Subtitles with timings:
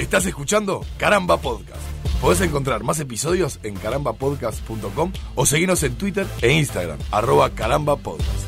[0.00, 1.82] Estás escuchando Caramba Podcast.
[2.22, 8.46] Podés encontrar más episodios en carambapodcast.com o seguirnos en Twitter e Instagram, arroba carambapodcast.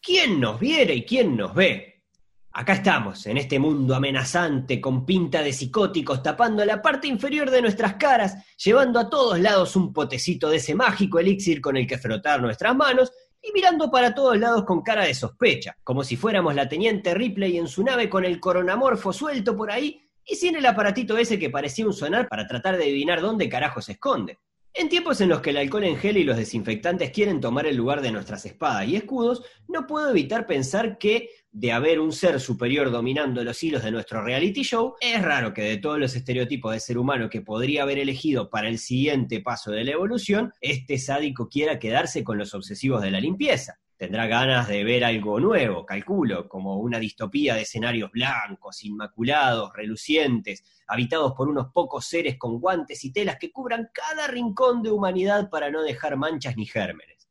[0.00, 2.06] ¿Quién nos viera y quién nos ve?
[2.52, 7.60] Acá estamos, en este mundo amenazante, con pinta de psicóticos, tapando la parte inferior de
[7.60, 11.98] nuestras caras, llevando a todos lados un potecito de ese mágico elixir con el que
[11.98, 13.12] frotar nuestras manos
[13.42, 17.58] y mirando para todos lados con cara de sospecha, como si fuéramos la teniente Ripley
[17.58, 20.00] en su nave con el coronamorfo suelto por ahí
[20.30, 23.82] y sin el aparatito ese que parecía un sonar para tratar de adivinar dónde carajo
[23.82, 24.38] se esconde.
[24.72, 27.76] En tiempos en los que el alcohol en gel y los desinfectantes quieren tomar el
[27.76, 32.38] lugar de nuestras espadas y escudos, no puedo evitar pensar que, de haber un ser
[32.38, 36.72] superior dominando los hilos de nuestro reality show, es raro que de todos los estereotipos
[36.72, 40.98] de ser humano que podría haber elegido para el siguiente paso de la evolución, este
[40.98, 45.84] sádico quiera quedarse con los obsesivos de la limpieza tendrá ganas de ver algo nuevo,
[45.84, 52.58] calculo, como una distopía de escenarios blancos, inmaculados, relucientes, habitados por unos pocos seres con
[52.60, 57.28] guantes y telas que cubran cada rincón de humanidad para no dejar manchas ni gérmenes.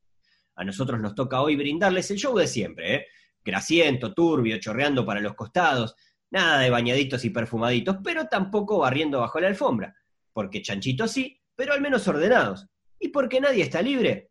[0.58, 3.06] A nosotros nos toca hoy brindarles el show de siempre, ¿eh?
[4.16, 5.96] Turbio, chorreando para los costados,
[6.30, 9.96] nada de bañaditos y perfumaditos, pero tampoco barriendo bajo la alfombra,
[10.34, 12.68] porque chanchitos sí, pero al menos ordenados,
[13.00, 14.30] y porque nadie está libre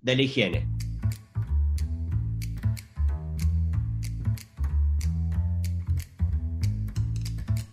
[0.00, 0.68] de la higiene.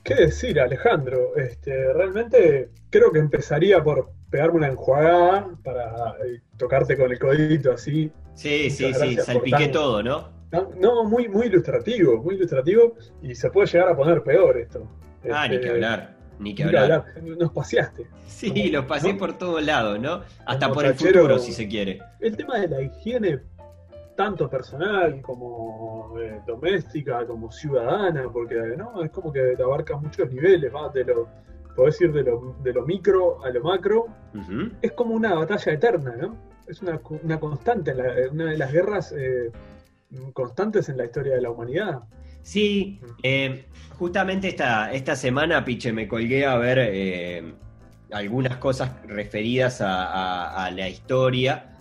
[0.08, 1.36] ¿Qué decir, Alejandro?
[1.36, 7.74] Este, realmente creo que empezaría por pegarme una enjuagada para eh, tocarte con el codito
[7.74, 8.10] así.
[8.34, 10.30] Sí, sí, sí, salpiqué todo, ¿no?
[10.80, 11.04] ¿no?
[11.04, 14.88] muy, muy ilustrativo, muy ilustrativo y se puede llegar a poner peor esto.
[15.30, 16.16] Ah, ni que este, hablar.
[16.40, 17.06] Ni que hablar.
[17.22, 18.08] Nos paseaste.
[18.28, 20.22] Sí, los pasé por todos lados, ¿no?
[20.46, 22.00] Hasta por el futuro, si se quiere.
[22.22, 23.42] El tema de la higiene
[24.18, 29.04] tanto personal como eh, doméstica, como ciudadana, porque ¿no?
[29.04, 30.90] es como que te abarca muchos niveles, ¿va?
[30.90, 31.30] de lo,
[31.76, 34.08] podés ir de lo, de lo micro a lo macro,
[34.82, 36.36] es como una batalla eterna, ¿no?
[36.68, 37.94] Es una, una constante,
[38.32, 39.52] una de las guerras eh,
[40.34, 42.02] constantes en la historia de la humanidad.
[42.42, 43.68] Sí, eh,
[44.00, 47.54] justamente esta, esta semana, Piche, me colgué a ver
[48.12, 51.78] algunas cosas referidas a, la historia.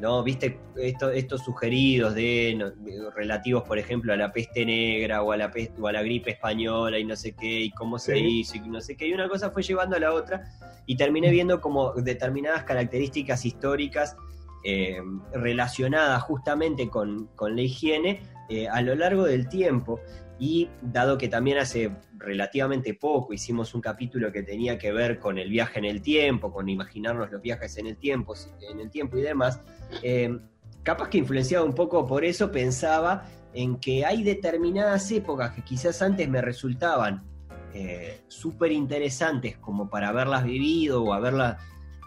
[0.00, 0.22] ¿No?
[0.22, 2.72] ¿Viste estos sugeridos de,
[3.14, 6.32] relativos, por ejemplo, a la peste negra o a la peste, o a la gripe
[6.32, 9.28] española y no sé qué, y cómo se hizo y no sé qué, y una
[9.28, 10.44] cosa fue llevando a la otra,
[10.86, 14.16] y terminé viendo como determinadas características históricas
[14.64, 15.00] eh,
[15.32, 20.00] relacionadas justamente con, la higiene eh, a lo largo del tiempo.
[20.38, 25.38] Y dado que también hace relativamente poco hicimos un capítulo que tenía que ver con
[25.38, 28.34] el viaje en el tiempo, con imaginarnos los viajes en el tiempo,
[28.70, 29.60] en el tiempo y demás,
[30.02, 30.38] eh,
[30.82, 33.24] capaz que influenciado un poco por eso pensaba
[33.54, 37.24] en que hay determinadas épocas que quizás antes me resultaban
[37.72, 41.60] eh, súper interesantes como para haberlas vivido o haberlas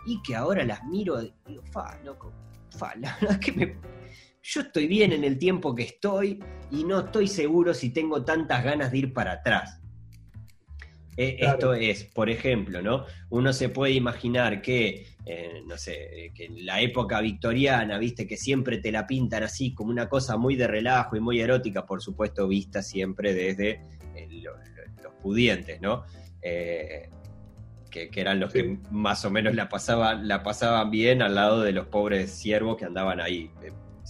[0.06, 2.31] y que ahora las miro y digo, fa, loco,
[2.69, 3.78] fa, la verdad que me,
[4.50, 6.40] yo estoy bien en el tiempo que estoy
[6.72, 9.80] y no estoy seguro si tengo tantas ganas de ir para atrás.
[11.16, 13.06] E, esto es, por ejemplo, ¿no?
[13.30, 18.38] Uno se puede imaginar que, eh, no sé, que en la época victoriana, viste, que
[18.38, 22.02] siempre te la pintan así como una cosa muy de relajo y muy erótica, por
[22.02, 23.82] supuesto, vista siempre desde
[24.16, 24.56] eh, los,
[25.22, 26.06] pudientes, ¿no?
[26.42, 27.09] Eh,
[27.92, 31.74] que, eran los que más o menos la pasaban, la pasaban bien al lado de
[31.74, 33.52] los pobres siervos que andaban ahí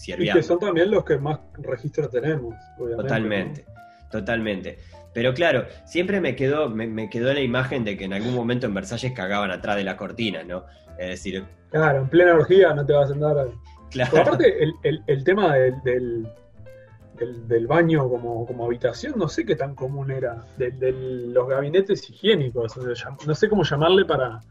[0.07, 3.65] y que son también los que más registro tenemos, Totalmente,
[4.11, 4.79] totalmente.
[5.13, 8.73] Pero claro, siempre me quedó, me, quedó la imagen de que en algún momento en
[8.73, 10.65] Versalles cagaban atrás de la cortina, ¿no?
[10.97, 11.45] Es decir.
[11.71, 13.47] Claro, en plena orgía no te vas a andar.
[13.89, 14.21] Claro.
[14.21, 16.27] aparte, el, tema del,
[17.47, 20.45] del, baño como, como, habitación, no sé qué tan común era.
[20.57, 22.77] De, los gabinetes higiénicos,
[23.25, 24.41] no sé cómo llamarle para,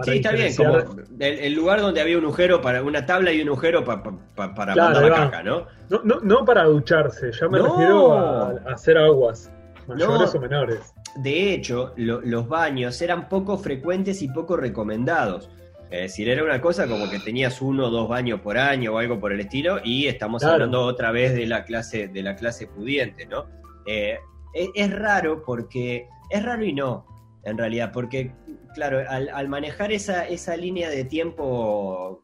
[0.00, 0.78] sí, está bien, como
[1.18, 5.14] el, lugar donde había un agujero para una tabla y un agujero para mandar la
[5.14, 5.66] caca, ¿no?
[5.90, 6.20] ¿no?
[6.20, 9.50] No, para ducharse, ya me refiero a, hacer aguas,
[9.86, 10.94] mayores o menores.
[11.16, 15.50] De hecho, los baños eran poco frecuentes y poco recomendados.
[15.90, 18.98] Es decir, era una cosa como que tenías uno o dos baños por año o
[18.98, 22.66] algo por el estilo, y estamos hablando otra vez de la clase, de la clase
[22.66, 23.44] pudiente, ¿no?
[23.86, 24.18] Eh,
[24.54, 26.08] es raro porque.
[26.30, 27.04] Es raro y no,
[27.44, 28.32] en realidad, porque
[28.74, 32.22] claro, al, manejar esa, esa, línea de tiempo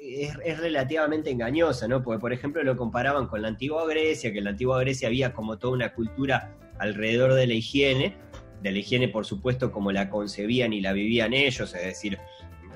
[0.00, 2.02] es, relativamente engañosa, ¿no?
[2.02, 5.32] Porque, por ejemplo, lo comparaban con la antigua Grecia, que en la antigua Grecia había
[5.32, 8.16] como toda una cultura alrededor de la higiene,
[8.62, 12.18] de la higiene, por supuesto, como la concebían y la vivían ellos, es decir,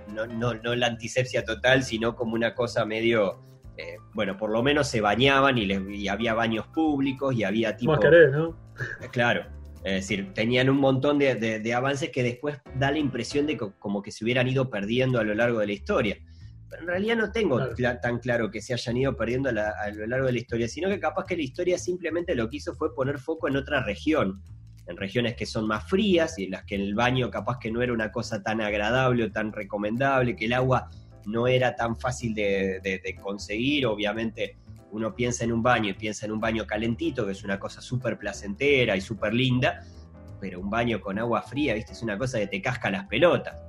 [0.08, 3.40] no, no, no la antisepsia total, sino como una cosa medio...
[3.78, 5.80] Eh, bueno, por lo menos se bañaban y, les,
[6.10, 7.98] había baños públicos y había tipo...
[7.98, 8.54] Querés, ¿no?
[9.10, 9.46] Claro,
[9.84, 13.56] Es decir, tenían un montón de, de- de avances que después da la impresión de
[13.56, 16.18] co- como que se hubieran ido perdiendo a lo largo de la historia.
[16.70, 17.98] Pero en realidad no tengo Claro.
[18.00, 20.68] tan claro que se hayan ido perdiendo a, la- a lo largo de la historia,
[20.68, 23.82] sino que capaz que la historia simplemente lo que hizo fue poner foco en otra
[23.82, 24.40] región,
[24.86, 27.82] en regiones que son más frías y en las que el baño capaz que no
[27.82, 30.88] era una cosa tan agradable o tan recomendable, que el agua
[31.26, 34.56] no era tan fácil de conseguir, obviamente
[34.92, 37.80] uno piensa en un baño y piensa en un baño calentito, que es una cosa
[37.80, 39.80] súper placentera y súper linda,
[40.40, 43.64] pero un baño con agua fría, viste, es una cosa que te casca las pelotas.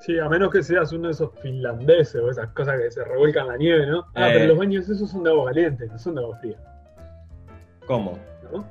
[0.00, 3.46] Sí, a menos que seas uno de esos finlandeses o esas cosas que se revuelcan
[3.46, 4.04] la nieve, ¿no?
[4.14, 4.32] Ah, Eh.
[4.34, 6.56] pero los baños esos son de agua caliente, no son de agua fría,
[7.86, 8.18] ¿Cómo?
[8.52, 8.66] ¿no?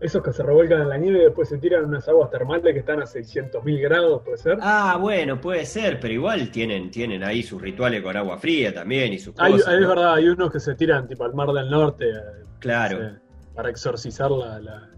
[0.00, 2.78] Esos que se revuelcan en la nieve y después se tiran unas aguas termales que
[2.78, 4.56] están a 600.000 grados, ¿puede ser?
[4.60, 9.12] Ah, bueno, puede ser, pero igual tienen, tienen ahí sus rituales con agua fría también
[9.12, 9.74] y sus Hay- cosas.
[9.74, 9.88] es ¿no?
[9.88, 12.14] verdad, hay unos que se tiran tipo al Mar del Norte eh,
[12.60, 12.98] Claro.
[13.02, 13.16] no sé,
[13.56, 14.88] para exorcizar la, la,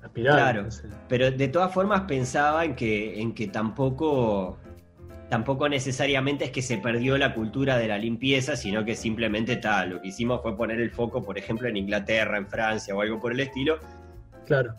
[0.00, 0.42] la pirámide.
[0.42, 0.62] Claro.
[0.62, 0.88] no sé.
[1.08, 4.56] Pero de todas formas pensaba en que, en que tampoco,
[5.32, 9.88] tampoco necesariamente es que se perdió la cultura de la limpieza, sino que simplemente tal.
[9.88, 13.18] Lo que hicimos fue poner el foco, por ejemplo, en Inglaterra, en Francia o algo
[13.18, 13.78] por el estilo,
[14.44, 14.74] Claro.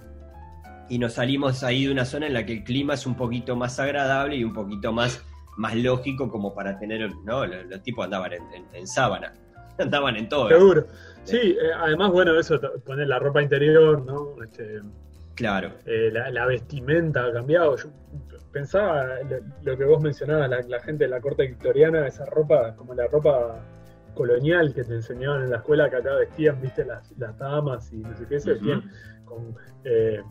[0.90, 3.56] y nos salimos ahí de una zona en la que el clima es un poquito
[3.56, 5.26] más agradable y un poquito más,
[5.58, 7.48] más lógico como para tener, ¿no?
[7.48, 9.34] Los, los tipos andaban en, en- en sábana,
[9.80, 10.50] andaban en todo.
[10.50, 10.86] Seguro.
[11.24, 14.36] Sí, eh, además, bueno, eso, poner la ropa interior, ¿no?
[14.44, 14.82] Este,
[15.36, 17.76] Claro, eh, la, la vestimenta ha cambiado.
[17.78, 17.90] Yo
[18.52, 22.76] pensaba lo, lo que vos mencionabas, la, la gente de la corte victoriana, esa ropa,
[22.76, 23.60] como la ropa
[24.14, 27.98] colonial que te enseñaban en la escuela, que acá vestían, viste, las, las damas y
[27.98, 28.84] no sé qué, se vestían
[29.26, 30.22] con eh,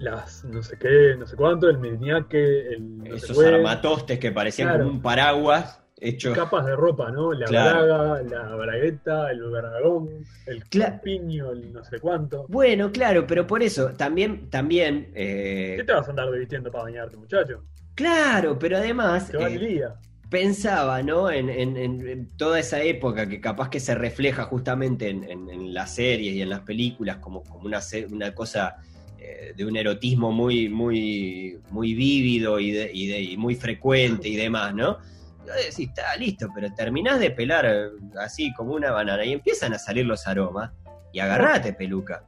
[0.00, 4.68] las no sé qué, no sé cuánto, el mirñaque, el no esos armatostes que parecían
[4.68, 4.84] Claro.
[4.84, 6.32] como un paraguas hecho...
[6.32, 7.32] capas de ropa, ¿no?
[7.32, 7.86] La Claro.
[7.86, 10.08] braga, la bragueta, el bragón,
[10.46, 12.46] el Cla- piño, el no sé cuánto.
[12.48, 16.84] Bueno, claro, pero por eso, también, también, eh, ¿Qué te vas a andar vistiendo para
[16.84, 17.64] bañarte, muchacho?
[17.94, 19.94] claro, pero además va eh, el día.
[20.28, 21.30] pensaba, ¿no?
[21.30, 25.94] En, en- en- toda esa época que capaz que se refleja justamente en, en- las
[25.94, 28.76] series y en las películas como, como una, una cosa
[29.18, 34.28] eh, de un erotismo muy, muy, muy vívido y, de- y de- y muy frecuente
[34.28, 34.98] y demás, ¿no?
[35.46, 37.88] Y vos decís, está listo, pero terminás de pelar eh,
[38.20, 40.72] así como una banana y empiezan a salir los aromas
[41.12, 42.24] y agarrate, peluca.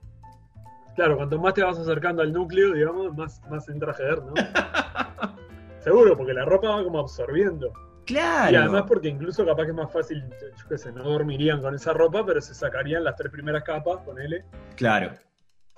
[0.95, 4.35] Claro, cuanto más te vas acercando al núcleo, digamos, más, más entra a jeder, ¿no?
[5.81, 7.73] Seguro, porque la ropa va como absorbiendo.
[8.05, 8.53] Claro.
[8.53, 11.75] Y además porque incluso capaz que es más fácil, yo qué sé, no dormirían con
[11.75, 14.45] esa ropa, pero se sacarían las tres primeras capas, ponele,
[14.77, 15.13] Claro,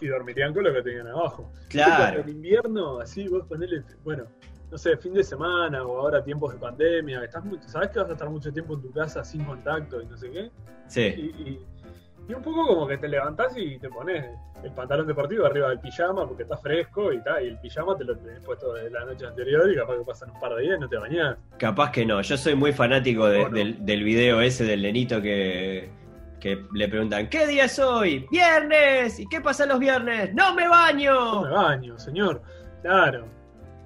[0.01, 1.53] y dormirían con lo que tenían abajo.
[1.69, 2.21] claro.
[2.21, 4.25] En invierno, así vos ponele, bueno,
[4.71, 8.09] no sé, fin de semana o ahora tiempos de pandemia, estás muy, sabes que vas
[8.11, 10.51] a estar mucho tiempo en tu casa sin contacto y no sé qué.
[10.87, 11.01] Sí.
[11.17, 11.67] Y, y-
[12.29, 14.25] y un poco como que te levantás y te pones
[14.63, 18.05] el pantalón deportivo arriba del pijama porque está fresco y tal, y el pijama te
[18.05, 20.77] lo tenés puesto de la noche anterior y capaz que pasan un par de días
[20.77, 21.37] y no te bañás.
[21.59, 22.21] Capaz que no.
[22.21, 23.57] Yo soy muy fanático de- ¿O no?
[23.57, 25.91] del, del video ese del nenito que,
[26.39, 28.25] que le preguntan, ¿qué día es hoy?
[28.31, 29.19] ¡Viernes!
[29.19, 30.33] ¿Y qué pasa los viernes?
[30.33, 31.43] ¡No me No baño!
[31.43, 32.43] me baño, señor.
[32.83, 33.27] Claro.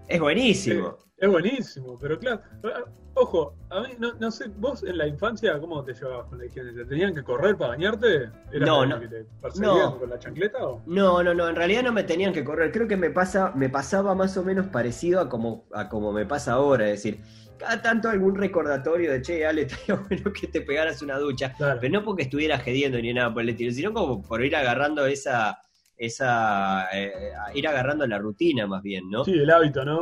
[0.09, 0.99] Es buenísimo.
[1.17, 2.41] Es buenísimo, pero claro.
[2.65, 2.85] ah,
[3.17, 6.47] Ojo, a mí no, no sé, vos en la infancia, ¿cómo te llevabas con la
[6.47, 6.73] higiene?
[6.73, 8.25] ¿Te tenían que correr para bañarte?
[8.53, 8.99] ¿Eras No, no.
[8.99, 9.99] que te perseguían No.
[10.01, 10.83] con la chancleta o?
[10.87, 12.73] No, no, no, en realidad no me tenían que correr.
[12.73, 16.27] Creo que me pasa, me pasaba más o menos parecido a como, a como me
[16.27, 16.87] pasa ahora.
[16.91, 17.21] Es decir,
[17.57, 21.53] cada tanto algún recordatorio de che, Ale, estaría bueno que te pegaras una ducha.
[21.57, 21.79] Claro.
[21.81, 25.07] Pero no porque estuviera gediendo ni nada por el estilo, sino como por ir agarrando
[25.07, 25.57] esa,
[25.97, 27.13] esa, eh,
[27.55, 29.25] ir agarrando la rutina más bien, ¿no?
[29.25, 30.01] Sí, el hábito, ¿no?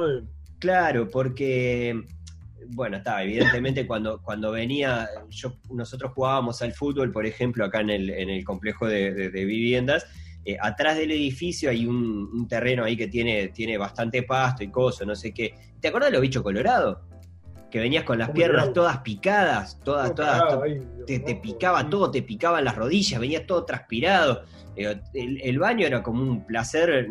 [0.58, 2.02] Claro, porque,
[2.68, 7.90] bueno, está, evidentemente cuando, cuando venía, yo, nosotros jugábamos al fútbol, por ejemplo, acá en
[7.90, 10.06] el, en el complejo de, de- de viviendas,
[10.44, 14.70] eh, atrás del edificio hay un, un terreno ahí que tiene, tiene bastante pasto y
[14.70, 15.54] cosas, no sé qué.
[15.80, 16.98] ¿Te acuerdas de los bichos colorados?
[17.72, 20.62] Que venías con las ¿Cómo piernas todas picadas, todas, todas, to-
[21.06, 24.42] te, te picaba todo, te picaban las rodillas, venías todo transpirado.
[24.76, 27.08] Eh, El, el baño era como un placer,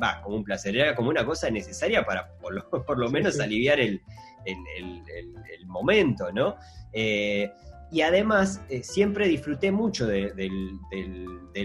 [0.00, 3.34] va, como un placer, era como una cosa necesaria para por lo, por lo menos
[3.34, 3.42] sí.
[3.42, 4.00] aliviar el,
[4.46, 6.56] el- el- momento, ¿no?
[6.92, 7.50] Eh,
[7.90, 10.32] y además, eh, siempre disfruté mucho de,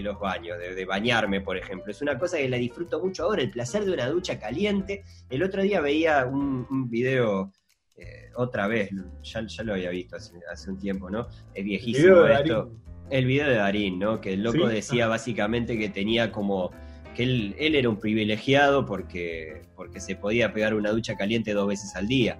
[0.02, 1.90] los baños, de, de bañarme, por ejemplo.
[1.90, 5.04] Es una cosa que la disfruto mucho ahora, el placer de una ducha caliente.
[5.30, 7.52] El otro día veía un, un video,
[7.98, 8.90] eh, otra vez,
[9.22, 11.28] ya, ya lo había visto hace, hace un tiempo, ¿no?
[11.28, 12.54] Es El viejísimo de esto.
[12.64, 12.78] Darín.
[13.10, 14.20] El video de Darín, ¿no?
[14.20, 14.74] Que el loco ¿Sí?
[14.74, 15.08] decía Ah.
[15.08, 16.70] básicamente que tenía como
[17.14, 21.66] que él, él era un privilegiado porque, porque se podía pegar una ducha caliente dos
[21.66, 22.38] veces al día,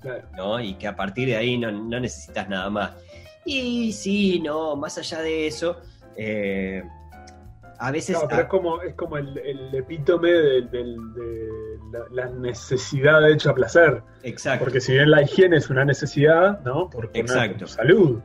[0.00, 0.28] Claro.
[0.36, 0.60] ¿no?
[0.60, 2.92] Y que a partir de ahí no, no necesitas nada más.
[3.44, 5.80] Y sí, no, más allá de eso,
[6.16, 6.82] eh,
[7.86, 8.16] a veces...
[8.20, 10.96] No, pero a- es como, es como el, el epítome de,
[11.92, 14.02] la, la necesidad hecha placer.
[14.22, 14.64] exacto.
[14.64, 16.88] Porque si bien la higiene es una necesidad, ¿no?
[16.90, 17.58] Por, por Exacto.
[17.60, 18.20] tu salud.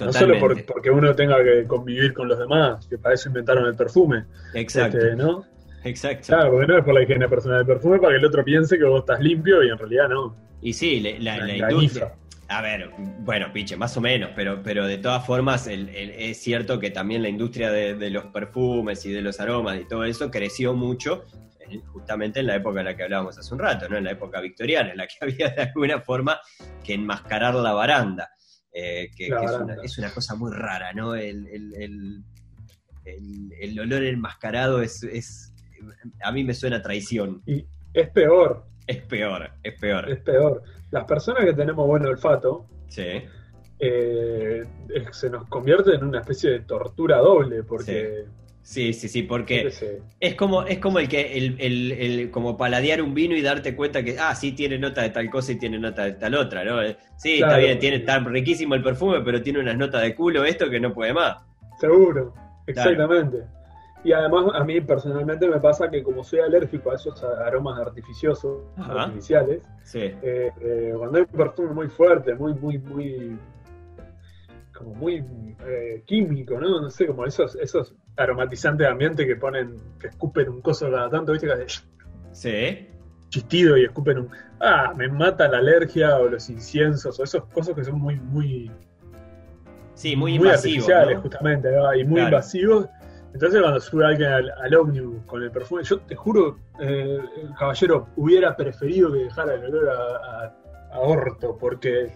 [0.00, 0.72] No solo por- Totalmente.
[0.72, 4.24] porque uno tenga que convivir con los demás, que para eso inventaron el perfume.
[4.54, 4.98] Exacto.
[4.98, 5.44] Este, ¿no?
[5.84, 6.26] Exacto.
[6.28, 8.78] Claro, porque no es por la higiene personal del perfume, para que el otro piense
[8.78, 10.34] que vos estás limpio y en realidad no.
[10.60, 11.70] Y sí, la, Una la engañifa.
[11.72, 12.12] industria.
[12.52, 12.90] A ver,
[13.20, 16.90] bueno, piche, más o menos, pero, pero de todas formas el- el- es cierto que
[16.90, 20.74] también la industria de, de los perfumes y de los aromas y todo eso creció
[20.74, 21.24] mucho
[21.60, 23.96] en- justamente en la época en la que hablábamos hace un rato, ¿no?
[23.96, 26.40] En la época victoriana, en la que había de alguna forma
[26.84, 28.28] que enmascarar la baranda,
[28.72, 31.14] eh, que, La que es, una, es una cosa muy rara, ¿no?
[31.14, 31.46] El,
[33.80, 35.54] olor enmascarado es, es...
[36.22, 37.42] A mí me suena a traición.
[37.46, 40.10] Y es peor, Es peor, es peor.
[40.10, 40.62] es peor.
[40.90, 43.22] Las personas que tenemos buen olfato, Sí.
[43.78, 44.64] eh,
[45.12, 48.24] se nos convierte en una especie de tortura doble, porque...
[48.64, 49.72] Sí, sí, sí, porque
[50.20, 53.74] es como, es como el que el, el- el- como paladear un vino y darte
[53.74, 56.62] cuenta que, ah, sí tiene nota de tal cosa y tiene nota de tal otra,
[56.64, 56.80] ¿no?
[56.80, 60.44] Eh, Sí, está bien, tiene, está riquísimo el perfume, pero tiene unas notas de culo
[60.44, 61.38] esto que no puede más.
[61.80, 62.34] Seguro,
[62.68, 63.38] exactamente.
[64.04, 68.62] Y además a mí personalmente me pasa que como soy alérgico a esos aromas artificiosos,
[68.76, 69.04] Ajá.
[69.04, 73.38] artificiales, Sí, eh, eh, cuando hay un perfume muy fuerte, muy, muy, muy,
[74.76, 75.24] como muy
[75.66, 76.80] eh, químico, ¿no?
[76.80, 81.08] No sé, como esos, esos aromatizantes de ambiente que ponen, que escupen un coso cada
[81.08, 81.46] tanto, ¿viste?
[81.46, 81.66] Que hace
[82.32, 82.88] sí,
[83.28, 84.30] chistido y escupen un...
[84.60, 88.68] Ah, me mata la alergia o los inciensos o esos cosas que son muy, muy,
[89.94, 91.22] sí, muy invasivos, artificiales, ¿no?
[91.22, 91.94] justamente, ¿no?
[91.94, 92.28] y muy Claro.
[92.30, 92.88] invasivos.
[93.34, 97.54] Entonces cuando sube alguien al, al ómnibus con el perfume, yo te juro, eh, el
[97.58, 100.56] caballero hubiera preferido que dejara el olor a, a-
[100.92, 102.12] a orto, porque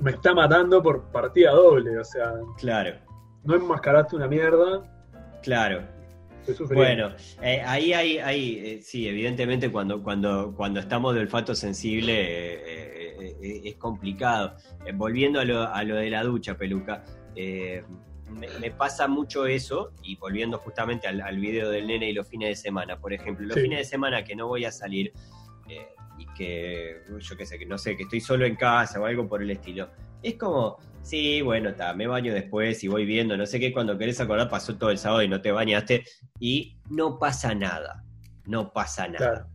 [0.00, 2.96] me está matando por partida doble, o sea, Claro,
[3.44, 4.82] no enmascaraste una mierda,
[5.42, 5.82] claro.
[6.74, 7.08] Bueno,
[7.40, 13.60] eh, ahí hay, hay eh, sí, evidentemente cuando, cuando, cuando estamos de olfato sensible eh,
[13.64, 14.54] es complicado.
[14.94, 17.02] Volviendo a lo, a lo de la ducha, peluca,
[18.30, 22.28] me, me pasa mucho eso, y volviendo justamente al, al video del nene y los
[22.28, 23.62] fines de semana, por ejemplo, los Sí.
[23.62, 25.12] fines de semana que no voy a salir
[25.68, 25.88] eh,
[26.18, 29.28] y que, yo qué sé, que no sé, que estoy solo en casa o algo
[29.28, 29.88] por el estilo,
[30.22, 33.98] es como, sí, bueno, está, me baño después y voy viendo, no sé qué, cuando
[33.98, 36.04] querés acordar pasó todo el sábado y no te bañaste
[36.40, 38.04] y no pasa nada,
[38.46, 39.18] no pasa nada.
[39.18, 39.46] Claro.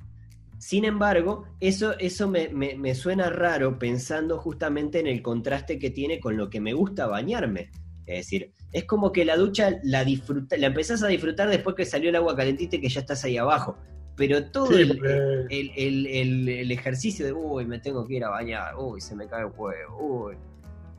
[0.60, 5.90] Sin embargo, eso, eso me, me- me suena raro pensando justamente en el contraste que
[5.90, 7.72] tiene con lo que me gusta bañarme.
[8.10, 11.86] Es decir, es como que la ducha la, disfruta, la empezás a disfrutar después que
[11.86, 13.78] salió el agua calentita y que ya estás ahí abajo.
[14.16, 15.48] Pero todo Sí, el,
[15.78, 19.42] el- el- ejercicio de, uy, me tengo que ir a bañar, uy, se me cae
[19.46, 20.36] el huevo, uy.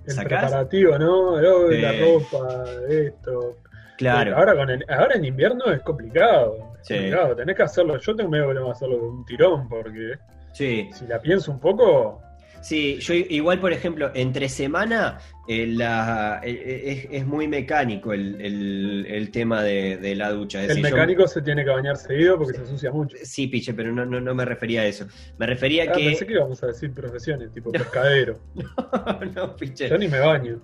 [0.06, 0.44] El ¿Sacás?
[0.44, 1.32] preparativo, ¿no?
[1.34, 3.56] Oh, La ropa, esto.
[3.98, 6.74] Claro, Ahora, con el- ahora en invierno es complicado.
[6.80, 6.94] es Sí.
[6.94, 7.36] complicado.
[7.36, 7.98] Tenés que hacerlo.
[7.98, 10.14] Yo tengo medio problema hacerlo de un tirón, porque
[10.54, 10.88] sí.
[10.94, 12.22] si la pienso un poco,
[12.62, 18.12] Sí, yo igual, por ejemplo, entre semana eh, la, eh, eh, es, es muy mecánico
[18.12, 20.58] el, el- el tema de, de la ducha.
[20.62, 23.16] Es el decir, yo- mecánico se tiene que bañar seguido porque se ensucia mucho.
[23.22, 25.06] sí, piche, pero no, no, no me refería a eso.
[25.38, 26.04] Me refería Ah, que...
[26.04, 28.38] pensé que íbamos a decir profesiones, tipo pescadero.
[29.34, 29.88] no, piche.
[29.88, 30.60] Yo ni me baño.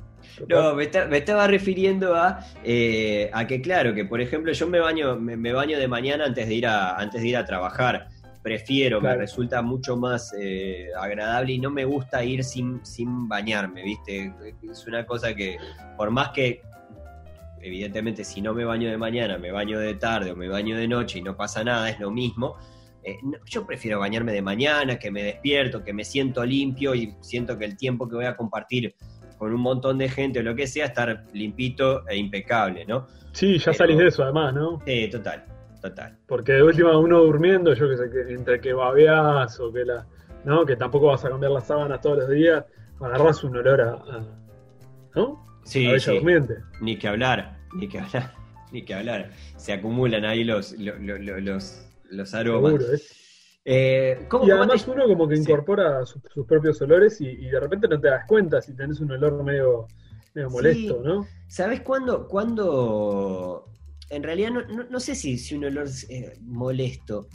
[0.48, 4.66] No, me, está- me estaba refiriendo a, eh, a que, claro, que por ejemplo yo
[4.68, 7.44] me baño, me, me baño de mañana antes de ir a, antes de ir a
[7.44, 8.08] trabajar.
[8.46, 9.16] Prefiero, Claro.
[9.16, 14.32] me resulta mucho más eh, agradable y no me gusta ir sin, sin bañarme, ¿viste?
[14.70, 15.56] Es una cosa que,
[15.96, 16.62] por más que,
[17.60, 20.86] evidentemente, si no me baño de mañana, me baño de tarde o me baño de
[20.86, 22.56] noche y no pasa nada, es lo mismo.
[23.02, 27.16] Eh, no- yo prefiero bañarme de mañana, que me despierto, que me siento limpio y
[27.22, 28.94] siento que el tiempo que voy a compartir
[29.38, 33.08] con un montón de gente o lo que sea, estar limpito e impecable, ¿no?
[33.32, 34.80] Sí, ya Pero- salís de eso además, ¿no?
[34.86, 35.44] Eh, total,
[35.88, 36.18] total.
[36.26, 40.06] Porque de última uno durmiendo, yo que sé, que entre que babeás o que la.
[40.44, 40.64] ¿No?
[40.64, 42.64] Que tampoco vas a cambiar las sábanas todos los días,
[43.00, 43.90] agarrás un olor a.
[43.92, 44.24] a-
[45.14, 45.42] ¿No?
[45.62, 46.56] a Sí, bella sí, durmiente.
[46.80, 48.32] ni que hablar, ni que hablar,
[48.72, 49.30] ni que hablar.
[49.56, 52.72] Se acumulan ahí los, lo- lo- lo- los, los aromas.
[52.74, 53.00] Seguro, ¿eh?
[53.68, 55.42] Eh, ¿cómo, Y cómo además te- uno como que Sí.
[55.42, 59.00] incorpora sus, sus propios olores y, y de repente no te das cuenta si tenés
[59.00, 59.88] un olor medio,
[60.34, 60.54] medio Sí.
[60.54, 61.26] molesto, ¿no?
[61.48, 62.28] ¿Sabes cuándo?
[62.28, 63.66] cuándo
[64.10, 67.28] en realidad no, no- no sé si, si un olor es eh, molesto.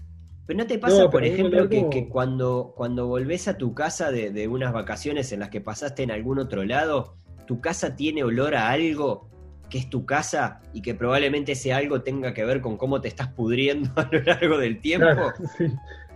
[0.45, 4.11] Pero ¿no te pasa, No, por ejemplo, que, que cuando, cuando volvés a tu casa
[4.11, 7.15] de, de unas vacaciones en las que pasaste en algún otro lado,
[7.47, 9.29] tu casa tiene olor a algo
[9.69, 13.07] que es tu casa y que probablemente ese algo tenga que ver con cómo te
[13.07, 15.05] estás pudriendo a lo largo del tiempo.
[15.05, 15.65] Claro, sí,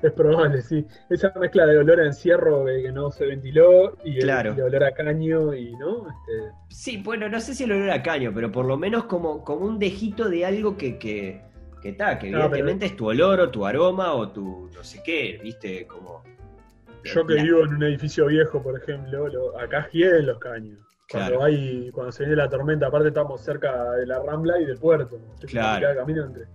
[0.02, 0.86] es probable, sí.
[1.10, 4.54] Esa mezcla de olor a encierro que, que no se ventiló y el, Claro.
[4.64, 6.08] olor a caño y, ¿no?
[6.10, 9.44] Este, Sí, bueno, no sé si el olor a caño, pero por lo menos como,
[9.44, 11.42] como un dejito de algo que, que,
[11.82, 14.84] que está, que No, pero- evidentemente es tu olor o tu aroma o tu no
[14.84, 16.24] sé qué, viste, como...
[17.04, 20.80] Yo que La- vivo en un edificio viejo, por ejemplo, lo- acá hieden los caños.
[21.12, 21.44] Cuando Claro.
[21.46, 25.20] hay, cuando se viene la tormenta, aparte estamos cerca de la Rambla y del puerto.
[25.40, 25.88] Es Claro.
[26.00, 26.46] camino entre-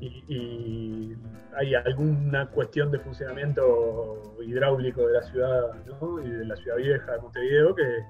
[0.00, 1.16] y, y
[1.56, 6.22] hay alguna cuestión de funcionamiento hidráulico de la ciudad, ¿no?
[6.24, 8.04] Y de la ciudad vieja de Montevideo que,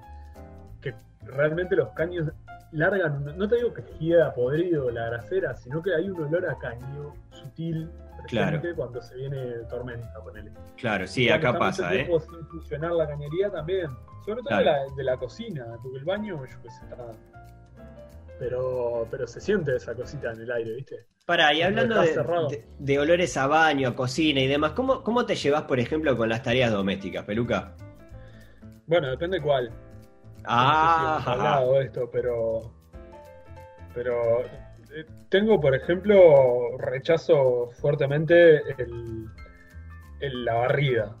[0.81, 2.31] que realmente los caños
[2.71, 6.57] largan, no te digo que hieda podrido la grasera, sino que hay un olor a
[6.57, 7.89] caño sutil
[8.27, 8.59] Claro.
[8.59, 10.51] presente cuando se viene tormenta, ponele.
[10.75, 12.05] Claro, sí, Cuando acá pasa, ¿eh?
[12.29, 13.87] Sin funcionar la cañería también.
[14.25, 14.59] Sobre todo Claro.
[14.59, 17.05] de, la, de la cocina, porque el baño, yo qué sé, está.
[18.39, 21.05] Pero, pero se siente esa cosita en el aire, ¿viste?
[21.25, 22.47] Pará, y hablando de, cerrado.
[22.47, 26.15] de- de olores a baño, a cocina y demás, ¿cómo, ¿cómo te llevas, por ejemplo,
[26.17, 27.75] con las tareas domésticas, Peluca?
[28.87, 29.69] Bueno, depende cuál.
[30.45, 32.73] Ah, no sé si hemos hablado de esto, pero.
[33.93, 34.41] Pero.
[34.45, 39.27] eh, Tengo, por ejemplo, rechazo fuertemente el,
[40.21, 41.15] el- la barrida.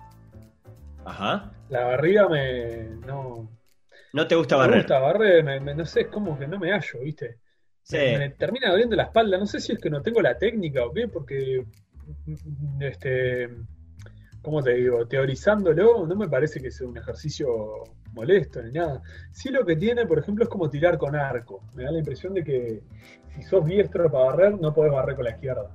[1.05, 1.51] ajá.
[1.69, 2.83] La barrida me.
[3.05, 3.47] No.
[4.13, 4.81] ¿No te gusta no me barrer?
[4.83, 7.37] gusta barrer, me- me- no sé, es como que no me hallo, ¿viste?
[7.83, 7.97] Sí.
[7.97, 9.37] Me, me termina doliendo la espalda.
[9.37, 11.63] No sé si es que no tengo la técnica o qué, porque.
[12.25, 13.49] mm, Este.
[14.41, 15.05] ¿Cómo te digo?
[15.05, 19.01] Teorizándolo, no me parece que sea un ejercicio molesto ni nada.
[19.33, 21.61] Sí, lo que tiene, por ejemplo, es como tirar con arco.
[21.75, 22.81] Me da la impresión de que
[23.35, 25.69] si sos diestro para barrer, no podés barrer con la izquierda.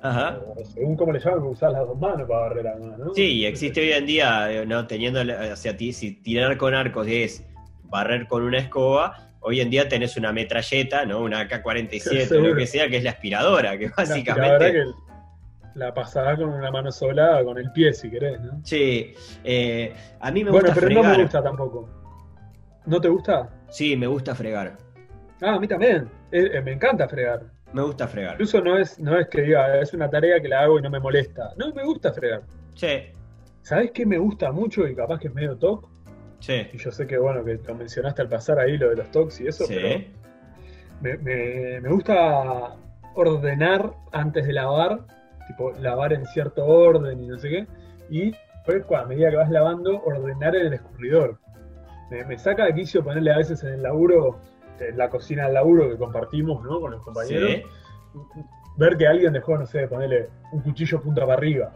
[0.00, 0.40] Ajá.
[0.72, 3.14] Según cómo le llaman, usás las dos manos para barrer además, ¿no?
[3.14, 4.86] Sí, existe hoy en día, eh, ¿no?
[4.86, 7.44] Teniendo, la- o sea, ti- si tirar con arcos es
[7.88, 11.20] barrer con una escoba, hoy en día tenés una metralleta, ¿no?
[11.20, 12.50] Una AK-47 o Seguro.
[12.50, 14.84] lo que sea, que es la aspiradora, que básicamente...
[15.74, 18.60] la pasada con una mano sola, con el pie, si querés, ¿no?
[18.64, 19.14] Sí,
[19.44, 21.16] eh, a mí me bueno, gusta pero no fregar.
[21.16, 21.88] me gusta tampoco.
[22.86, 23.50] ¿No te gusta?
[23.68, 24.76] Sí, me gusta fregar.
[25.42, 26.08] Ah, a mí también.
[26.32, 27.42] Eh, me encanta fregar.
[27.72, 28.32] Me gusta fregar.
[28.32, 30.90] Incluso no es, no es que diga, es una tarea que la hago y no
[30.90, 31.52] me molesta.
[31.58, 32.42] No, me gusta fregar.
[32.74, 33.12] Sí,
[33.68, 35.86] ¿Sabés qué me gusta mucho y capaz que es medio toc?
[36.40, 39.10] Sí, Y yo sé que, bueno, que lo mencionaste al pasar ahí, lo de los
[39.10, 39.74] tocs y eso, sí.
[39.76, 40.00] pero
[41.00, 42.74] me, me- me gusta
[43.14, 45.00] ordenar antes de lavar,
[45.46, 47.66] tipo lavar en cierto orden y no sé qué,
[48.10, 48.32] y
[48.66, 51.38] después, a medida que vas lavando, ordenar en el escurridor.
[52.10, 54.38] Me, me saca de quicio ponerle a veces en el laburo,
[54.80, 56.80] en la cocina del laburo que compartimos ¿no?
[56.80, 57.62] con los compañeros, Sí.
[58.76, 61.72] ver que alguien dejó, no sé, ponerle un cuchillo punta para arriba,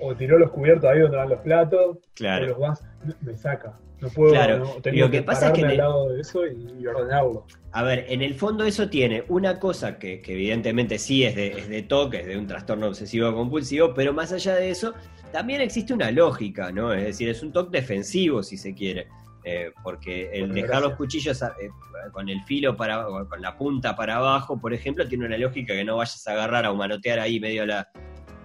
[0.00, 2.46] o tiró los cubiertos ahí donde van los platos, o Claro.
[2.48, 2.84] los vas,
[3.22, 3.78] me saca.
[4.00, 4.58] No puedo, Claro.
[4.58, 7.46] no, tengo lo que pasa es que el- al lado de eso y, y ordenarlo.
[7.72, 11.46] A ver, en el fondo eso tiene una cosa que, que evidentemente sí es de,
[11.58, 14.92] es de toque, es de un trastorno obsesivo compulsivo, pero más allá de eso,
[15.32, 16.92] también existe una lógica, ¿no?
[16.92, 19.08] Es decir, es un toque defensivo, si se quiere.
[19.48, 20.88] Eh, porque el Bueno, dejar gracias.
[20.90, 21.70] los cuchillos a- eh,
[22.12, 25.72] con el filo para o con la punta para abajo, por ejemplo, tiene una lógica
[25.72, 27.88] que no vayas a agarrar a manotear ahí medio a la,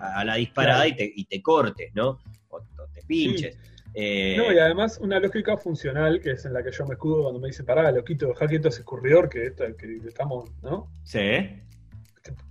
[0.02, 0.94] a la disparada Claro.
[0.94, 2.20] y, te, y te cortes, ¿no?
[2.50, 3.58] O, o te pinches.
[3.94, 7.24] Eh, No, y además una lógica funcional, que es en la que yo me escudo
[7.24, 10.90] cuando me dicen, pará, loquito, dejá quieto ese escurridor, que, que estamos, ¿no?
[11.04, 11.58] sí.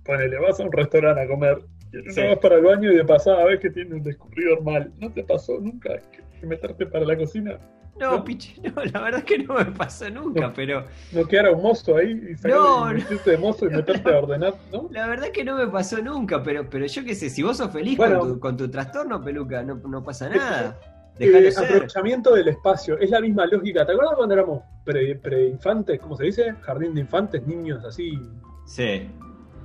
[0.03, 1.59] Ponele, vas a un restaurante a comer,
[1.91, 4.91] te vas para el baño y de pasada ves que tiene un escurridor mal.
[4.99, 7.57] ¿No te pasó nunca que, meterte para la cocina?
[7.99, 8.23] No, ¿No?
[8.23, 10.53] piche, no, la verdad es que no me pasó nunca, No.
[10.55, 14.17] pero ¿No quedara un mozo ahí y, sacar, No, y de mozo y meterte a
[14.19, 14.87] ordenar, no?
[14.91, 17.57] la verdad es que no me pasó nunca, pero, pero yo qué sé, si vos
[17.57, 18.19] sos feliz Bueno.
[18.19, 20.79] con, tu, con tu trastorno, peluca, no, no pasa nada.
[21.19, 23.85] Eh, aprovechamiento del espacio, es la misma lógica.
[23.85, 25.99] ¿Te acuerdas cuando éramos pre- preinfantes?
[25.99, 26.55] ¿Cómo se dice?
[26.61, 28.17] Jardín de infantes, niños así,
[28.65, 29.07] Sí,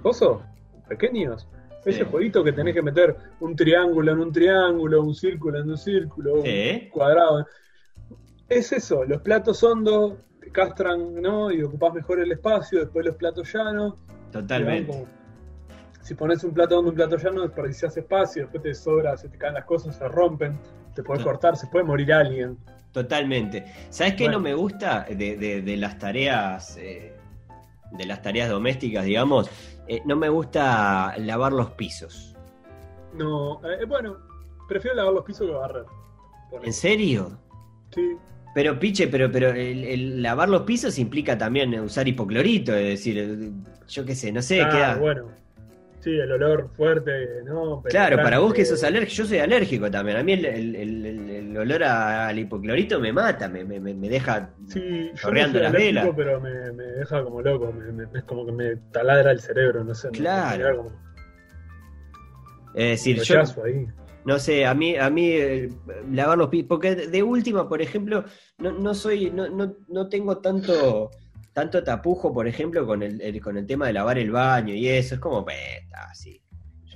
[0.02, 0.42] ¿Coso?
[0.88, 1.48] Pequeños.
[1.86, 5.78] Ese jueguito que tenés que meter un triángulo en un triángulo, un círculo en un
[5.78, 7.46] círculo, un cuadrado.
[8.48, 11.50] Es eso, los platos hondos te castran, ¿no?
[11.50, 13.94] Y ocupás mejor el espacio, después los platos llanos.
[14.32, 14.90] totalmente.
[14.92, 15.06] como-
[16.02, 19.38] Si pones un plato hondo, un plato llano, desperdiciás espacio, después te sobra, se te
[19.38, 20.56] caen las cosas, se rompen,
[20.94, 22.56] te puedes cortar, se puede morir alguien.
[22.92, 23.64] Totalmente.
[23.90, 24.38] ¿Sabes qué Bueno.
[24.38, 27.12] no me gusta de, de- de las tareas eh,
[27.92, 29.50] de las tareas domésticas, digamos?
[29.88, 32.34] Eh, no me gusta lavar los pisos.
[33.14, 34.16] No, eh, bueno,
[34.68, 35.84] prefiero lavar los pisos que barrer.
[36.62, 37.38] ¿En serio?
[37.94, 38.16] Sí.
[38.54, 43.18] Pero piche, pero, pero el, el lavar los pisos implica también usar hipoclorito, es decir,
[43.18, 43.50] eh,
[43.88, 44.96] yo qué sé, no sé, Ah, queda.
[44.96, 45.26] bueno.
[46.06, 47.10] Sí, el olor fuerte,
[47.46, 47.82] ¿no?
[47.82, 48.98] Claro, para vos que sos Penetrante.
[48.98, 50.18] alérgico, yo soy alérgico también.
[50.18, 54.08] A mí el, el- el- el- el olor al hipoclorito me mata, me, me- me-
[54.08, 54.50] deja.
[54.68, 56.08] Sí, yo no chorreando soy las velas.
[56.16, 57.74] pero me, me deja como loco,
[58.14, 60.10] es como que me taladra el cerebro, no sé.
[60.10, 60.76] Claro.
[60.76, 60.92] como
[62.76, 63.88] Es decir, yo ahí.
[64.24, 65.70] no sé, a mí, a mí eh,
[66.12, 68.22] lavar los pies, porque de de última, por ejemplo,
[68.58, 71.10] no, no soy, no, no, no tengo tanto,
[71.56, 74.88] tanto tapujo, por ejemplo, con el, el- con el tema de lavar el baño y
[74.88, 75.14] eso.
[75.14, 76.38] Es como, "Eh, está así.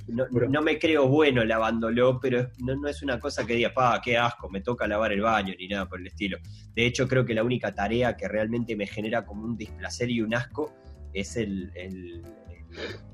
[0.06, 4.18] No, me creo bueno lavándolo, pero no, no es una cosa que diga, pa, qué
[4.18, 6.36] asco, me toca lavar el baño, ni nada por el estilo.
[6.74, 10.20] De hecho, creo que la única tarea que realmente me genera como un displacer y
[10.20, 10.74] un asco
[11.14, 11.72] es el,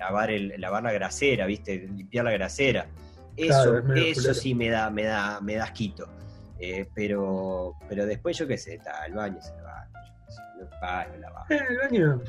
[0.01, 1.87] lavar, el, lavar la grasera, ¿viste?
[1.87, 2.89] Limpiar la grasera.
[3.37, 6.09] Eso, Claro, es medio eso sí me da, me da, me da asquito.
[6.59, 11.47] Eh, pero, pero después yo qué sé, está, el baño yo qué sé, lo va.
[11.51, 12.23] Eh, el baño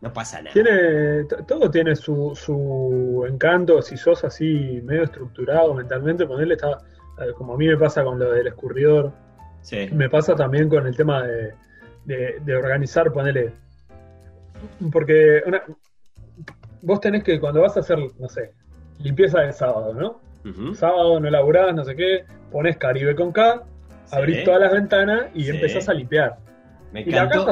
[0.00, 0.52] No pasa nada.
[0.52, 6.78] tiene, todo tiene su, su encanto, si sos así medio estructurado mentalmente, ponerle está,
[7.20, 9.12] eh, como a mí me pasa con lo del escurridor,
[9.60, 9.88] Sí.
[9.92, 11.54] me pasa también con el tema de,
[12.04, 13.52] de- de organizar, ponerle,
[14.90, 15.62] porque una-
[16.82, 18.52] vos tenés que cuando vas a hacer, no sé,
[18.98, 20.20] limpieza de sábado, ¿no?
[20.74, 23.62] Sábado no laburás, no sé qué, pones Caribe con K,
[24.10, 24.44] abrís Sí.
[24.44, 25.50] todas las ventanas y Sí.
[25.50, 26.36] empezás a limpiar.
[26.92, 27.46] Me encantó,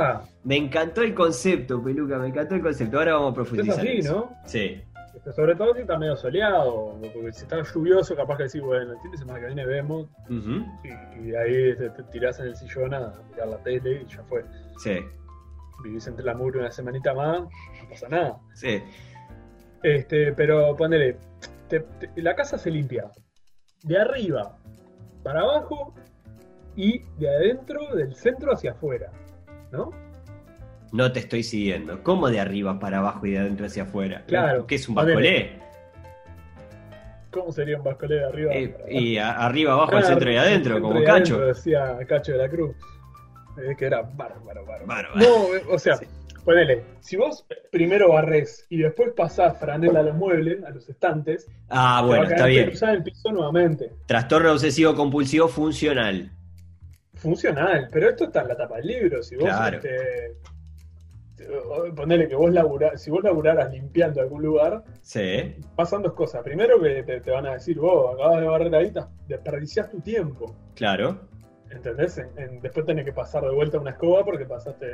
[0.45, 2.99] me encantó el concepto, Peluca, me encantó el concepto.
[2.99, 3.85] Ahora vamos a es profundizar.
[3.87, 4.15] en así, eso.
[4.31, 4.37] ¿no?
[4.47, 4.83] Sí.
[5.15, 8.93] Este, Sobre todo si está medio soleado, porque si está lluvioso, capaz que decís, bueno,
[8.93, 12.47] el fin de semana que viene vemos, y, y de ahí te, te tirás en
[12.47, 14.45] el sillón a mirar la tele y ya fue.
[14.79, 14.99] Sí.
[15.83, 18.39] Vivís entre la mugre una semanita más, no pasa nada.
[18.55, 18.83] Sí.
[19.83, 21.17] Este, pero ponele,
[21.71, 23.11] te- te- la casa se limpia
[23.85, 24.59] de arriba
[25.23, 25.95] para abajo
[26.77, 29.11] y de adentro, del centro hacia afuera,
[29.73, 29.91] ¿no?
[30.93, 32.03] No te estoy siguiendo.
[32.03, 34.25] ¿Cómo de arriba para abajo y de adentro hacia afuera?
[34.27, 34.67] Claro.
[34.67, 35.59] ¿Qué es un bascolé?
[37.31, 38.53] ¿Cómo sería un bascolé de arriba?
[38.55, 41.35] Eh, para y a- arriba, abajo, al centro y adentro, centro como y cacho.
[41.37, 42.75] adentro, decía Cacho de la Cruz.
[43.63, 44.87] Eh, que era bárbaro, bárbaro.
[44.87, 45.15] Bárbaro.
[45.21, 46.07] No, eh, o sea, Sí.
[46.45, 51.47] Ponele, si vos primero barres y después pasás franela a los muebles, a los estantes,
[51.69, 52.97] Ah, te bueno, va a está quedar bien.
[52.97, 53.93] el piso nuevamente.
[54.07, 56.31] Trastorno obsesivo compulsivo funcional.
[57.15, 59.23] Funcional, pero esto está en la tapa del libro.
[59.23, 59.77] Si vos Claro.
[59.77, 60.37] este,
[61.37, 62.51] te- ponele que vos
[62.97, 65.55] si vos laburaras limpiando algún lugar, Sí.
[65.77, 66.43] pasan dos cosas.
[66.43, 70.01] Primero que te, te van a decir, vos acabas de barrer ahí, te- desperdiciás tu
[70.01, 70.55] tiempo.
[70.75, 71.29] Claro.
[71.71, 72.19] ¿Entendés?
[72.19, 74.87] En- en- después tenés que pasar de vuelta una escoba porque pasaste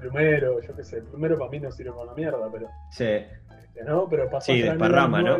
[0.00, 3.04] plumero, yo qué sé, plumero para mí no sirve para una mierda, pero, Sí.
[3.04, 4.08] este, ¿no?
[4.08, 5.38] Pero pasás Sí, desparrama, ¿no?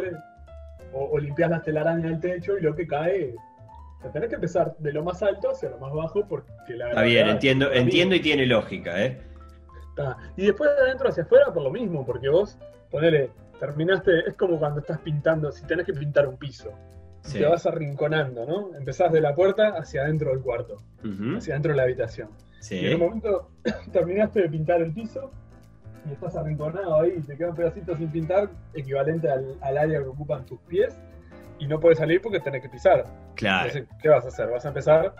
[0.92, 3.34] O, o limpiás las telarañas del techo y lo que cae,
[4.02, 7.02] te tenés que empezar de lo más alto hacia lo más bajo porque la Está
[7.02, 9.20] bien, entiendo, entiendo y tiene lógica, ¿eh?
[9.90, 10.16] está.
[10.36, 12.58] Y después de adentro hacia afuera por lo mismo, porque vos,
[12.90, 16.72] ponele, terminaste, es como cuando estás pintando, si tenés que pintar un piso,
[17.24, 17.38] Sí.
[17.38, 18.76] te vas arrinconando, ¿no?
[18.76, 20.82] Empezás de la puerta hacia adentro del cuarto,
[21.36, 22.28] hacia adentro de la habitación.
[22.60, 22.76] Sí.
[22.76, 23.50] Y en un momento
[23.92, 25.30] terminaste de pintar el piso
[26.08, 30.00] y estás arrinconado ahí y te queda un pedacito sin pintar, equivalente al, al área
[30.00, 30.94] que ocupan tus pies,
[31.58, 33.06] y no puedes salir porque tenés que pisar.
[33.36, 34.50] Claro, Entonces, ¿qué vas a hacer?
[34.50, 35.14] Vas a empezar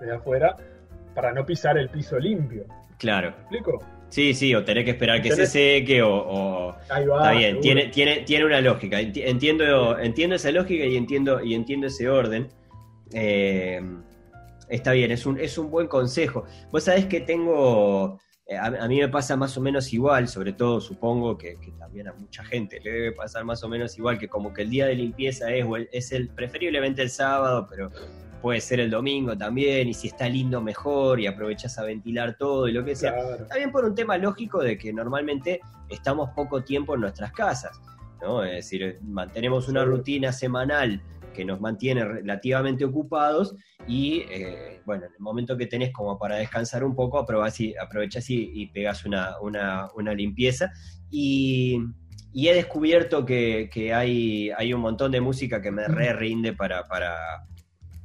[0.00, 0.56] desde afuera
[1.14, 2.64] para no pisar el piso limpio.
[2.98, 3.30] claro.
[3.30, 3.84] ¿Me explico?
[4.08, 7.16] Sí, sí, o tenés que esperar que se seque o, o- Ahí va.
[7.18, 7.60] Está bien, seguro.
[7.62, 9.00] tiene, tiene, tiene una lógica.
[9.00, 12.48] Enti- Entiendo, entiendo esa lógica y entiendo, y entiendo ese orden.
[13.12, 13.80] Eh,
[14.68, 16.44] está bien, es un, es un buen consejo.
[16.70, 18.20] Vos sabés que tengo.
[18.46, 21.72] eh, A, a mí me pasa más o menos igual, sobre todo supongo que, que
[21.72, 24.70] también a mucha gente le debe pasar más o menos igual, que como que el
[24.70, 27.90] día de limpieza es, es el, preferiblemente el sábado, pero
[28.44, 32.68] puede ser el domingo también, y si está lindo mejor, y aprovechás a ventilar todo
[32.68, 33.14] y lo que sea.
[33.14, 33.46] Claro.
[33.46, 37.80] También por un tema lógico de que normalmente estamos poco tiempo en nuestras casas,
[38.20, 38.44] ¿no?
[38.44, 41.00] Es decir, mantenemos una rutina semanal
[41.32, 43.56] que nos mantiene relativamente ocupados
[43.88, 47.24] y, eh, bueno, en el momento que tenés como para descansar un poco,
[47.58, 50.70] y, aprovechás y, y pegás una, una- una limpieza.
[51.10, 51.78] Y,
[52.34, 56.52] y he descubierto que, que hay, hay un montón de música que me re rinde
[56.52, 56.86] para...
[56.86, 57.14] para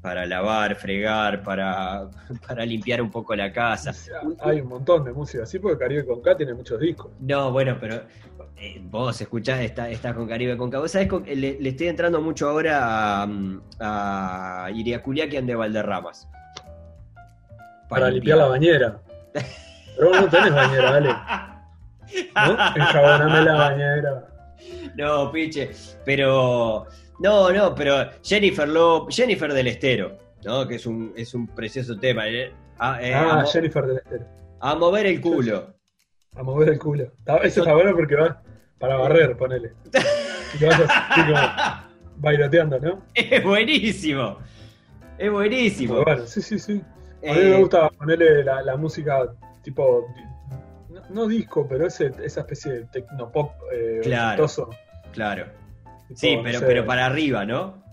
[0.01, 2.07] para lavar, fregar, para,
[2.47, 3.91] para limpiar un poco la casa.
[4.41, 7.11] Hay un montón de música así porque Caribe con K tiene muchos discos.
[7.19, 8.01] No, bueno, pero
[8.57, 10.87] eh, vos escuchás, estás está con Caribe con Cabo.
[10.87, 11.07] ¿Sabés?
[11.07, 16.29] con- Le, le estoy entrando mucho ahora a, mm, a Iriaculiaquian de Valderramas.
[17.89, 18.99] Para, limpiar la bañera.
[19.97, 21.15] Pero vos no tenés bañera, dale.
[22.35, 22.51] ¿No?
[22.75, 24.25] Enjaboname la bañera.
[24.95, 25.71] No, piche.
[26.03, 26.85] Pero.
[27.19, 30.67] No, no, pero Jennifer Lo, Jennifer del Estero, ¿no?
[30.67, 32.27] Que es un, es un precioso tema.
[32.27, 34.25] eh, A, eh, Ah, Jennifer del Estero.
[34.61, 35.73] a mover el culo.
[36.35, 37.03] A mover el culo.
[37.05, 38.41] Está- Eso está bueno porque va
[38.77, 39.73] para barrer, ponele.
[40.59, 41.37] Y vas así como
[42.17, 43.03] bailoteando, ¿no?
[43.13, 44.37] Es buenísimo.
[45.17, 45.93] Es buenísimo.
[45.95, 46.81] Pero bueno, sí, sí, sí.
[47.27, 49.27] A mí Eh, me gusta ponerle la, la música
[49.61, 50.07] tipo,
[50.89, 54.47] no, no disco, pero ese, esa especie de tecnopop eh, Claro.
[55.11, 55.45] Claro.
[56.15, 56.65] Sí, pero, sé.
[56.65, 57.83] pero para arriba, ¿no?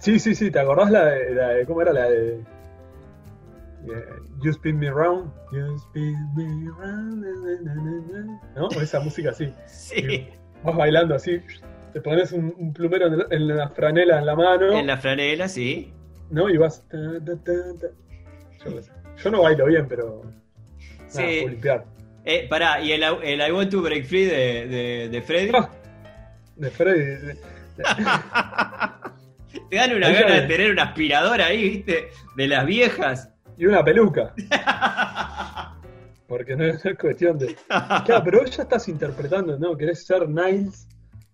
[0.00, 2.34] Sí, sí, sí, ¿te acordás la de, la de- cómo era la de
[3.86, 4.04] eh,
[4.42, 5.30] You Spin Me Round?
[5.52, 7.30] You Spin Me Round, na,
[7.62, 8.68] na, na, na, ¿no?
[8.80, 9.52] Esa música así.
[9.66, 10.28] Sí.
[10.62, 11.40] Vas bailando así,
[11.92, 14.96] te pones un, un plumero en, la- en la franela en la mano, En la
[14.96, 15.92] franela, sí.
[16.30, 16.48] ¿no?
[16.48, 16.86] Y vas...
[16.88, 17.86] ta, ta, ta, ta.
[19.22, 20.22] Yo, no bailo bien, pero...
[20.22, 20.34] Nada,
[21.06, 21.22] Sí.
[21.42, 21.84] puedo limpiar.
[22.24, 25.50] Eh, pará, ¿y el, el I Want to Break Free de, de, de Freddy?
[25.54, 25.70] Ah,
[26.56, 27.26] de Freddy.
[27.26, 27.38] de-
[29.70, 32.08] Te dan una gana de tener una aspiradora ahí, ¿viste?
[32.36, 33.30] De las viejas.
[33.56, 34.34] Y una peluca.
[36.26, 37.54] Porque no es cuestión de.
[37.68, 39.76] Claro, pero vos ya estás interpretando, ¿no?
[39.76, 40.88] Querés ser Niles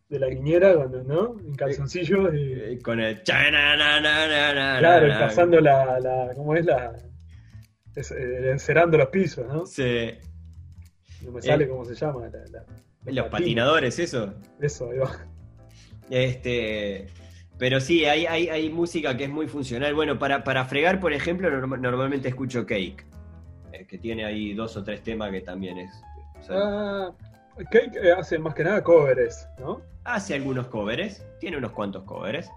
[0.08, 1.38] de la niñera, cuando, ¿no?
[1.40, 2.52] En calzoncillos y.
[2.52, 3.22] Eh, Con el...
[3.22, 6.30] Claro, y pasando la, la.
[6.34, 6.92] ¿Cómo es la.?
[7.94, 9.64] Es, eh, encerando los pisos, ¿no?
[9.64, 10.10] Sí.
[11.22, 12.28] No me sale Eh, cómo se llama.
[12.28, 12.64] la- la-
[13.06, 14.34] Los patinadores, eso.
[14.60, 15.10] Eso, ahí va.
[16.10, 17.06] Este,
[17.58, 19.94] pero sí, hay, hay, hay música que es muy funcional.
[19.94, 23.04] Bueno, para, para fregar, por ejemplo, norm- normalmente escucho Cake,
[23.72, 25.90] eh, que tiene ahí dos o tres temas que también es.
[26.50, 27.10] Ah,
[27.70, 29.82] Cake eh, hace más que nada covers, ¿no?
[30.04, 32.50] hace algunos covers, tiene unos cuantos covers.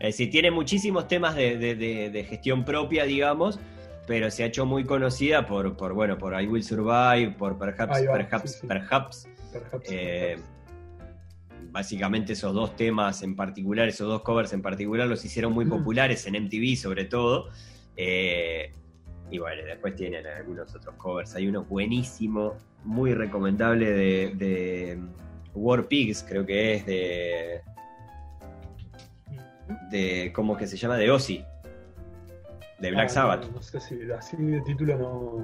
[0.00, 3.58] Es decir, tiene muchísimos temas de, de- de- de gestión propia, digamos,
[4.06, 8.06] pero se ha hecho muy conocida por, por bueno, por I Will Survive, por Perhaps,
[8.08, 8.66] va, Perhaps, sí, sí.
[8.66, 9.28] Perhaps.
[9.90, 10.38] Eh,
[11.70, 16.26] básicamente esos dos temas en particular, esos dos covers en particular, los hicieron muy populares
[16.26, 17.48] en MTV sobre todo.
[17.96, 18.72] Eh,
[19.30, 21.34] y bueno, después tienen algunos otros covers.
[21.34, 24.98] Hay uno buenísimo, muy recomendable de, de
[25.54, 27.60] War Pigs, creo que es de.
[29.90, 30.96] de ¿Cómo que se llama?
[30.96, 31.44] De Ozzy.
[32.78, 33.44] De Black Ah, Sabbath.
[33.46, 35.42] No, no sé si así de título no.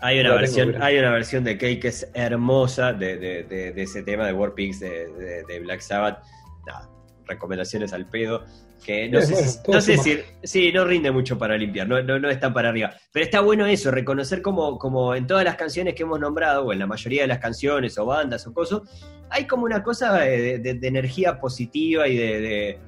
[0.00, 3.72] Hay, una tengo, versión, hay una versión de Cake que es hermosa de, de- de-
[3.72, 6.22] de ese tema de War Pigs de, Black Sabbath.
[6.66, 6.88] Nada,
[7.26, 8.44] recomendaciones al pedo.
[8.84, 10.04] Que no sé, bueno, si, todo no sé suma.
[10.04, 10.18] si.
[10.42, 12.94] Sí, no rinde mucho para limpiar, no, no, no está para arriba.
[13.12, 16.72] Pero está bueno eso, reconocer como, como en todas las canciones que hemos nombrado, o
[16.72, 18.80] en la mayoría de las canciones, o bandas, o cosas,
[19.28, 22.78] hay como una cosa de, energía positiva y de, de.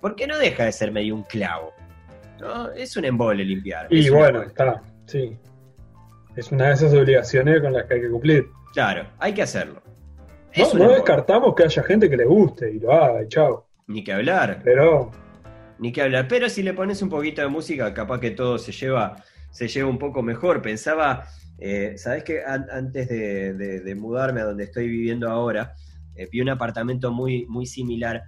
[0.00, 1.72] ¿Por qué no deja de ser medio un clavo?
[2.40, 2.72] ¿No?
[2.72, 3.86] Es un embole limpiar.
[3.90, 4.46] Y es bueno, embole.
[4.48, 5.36] está, sí.
[6.36, 8.46] Es una de esas obligaciones con las que hay que cumplir.
[8.72, 9.82] Claro, hay que hacerlo.
[9.84, 13.66] No, Es no descartamos que haya gente que le guste y lo haga, y chao.
[13.86, 15.10] Ni que hablar, Pero,
[15.78, 16.26] ni que hablar.
[16.28, 19.16] Pero si le pones un poquito de música, capaz que todo se lleva,
[19.50, 20.62] se lleva un poco mejor.
[20.62, 21.24] Pensaba,
[21.58, 25.74] eh, ¿sabes que antes de, de- de mudarme a donde estoy viviendo ahora,
[26.14, 28.22] eh, vi un apartamento muy, muy similar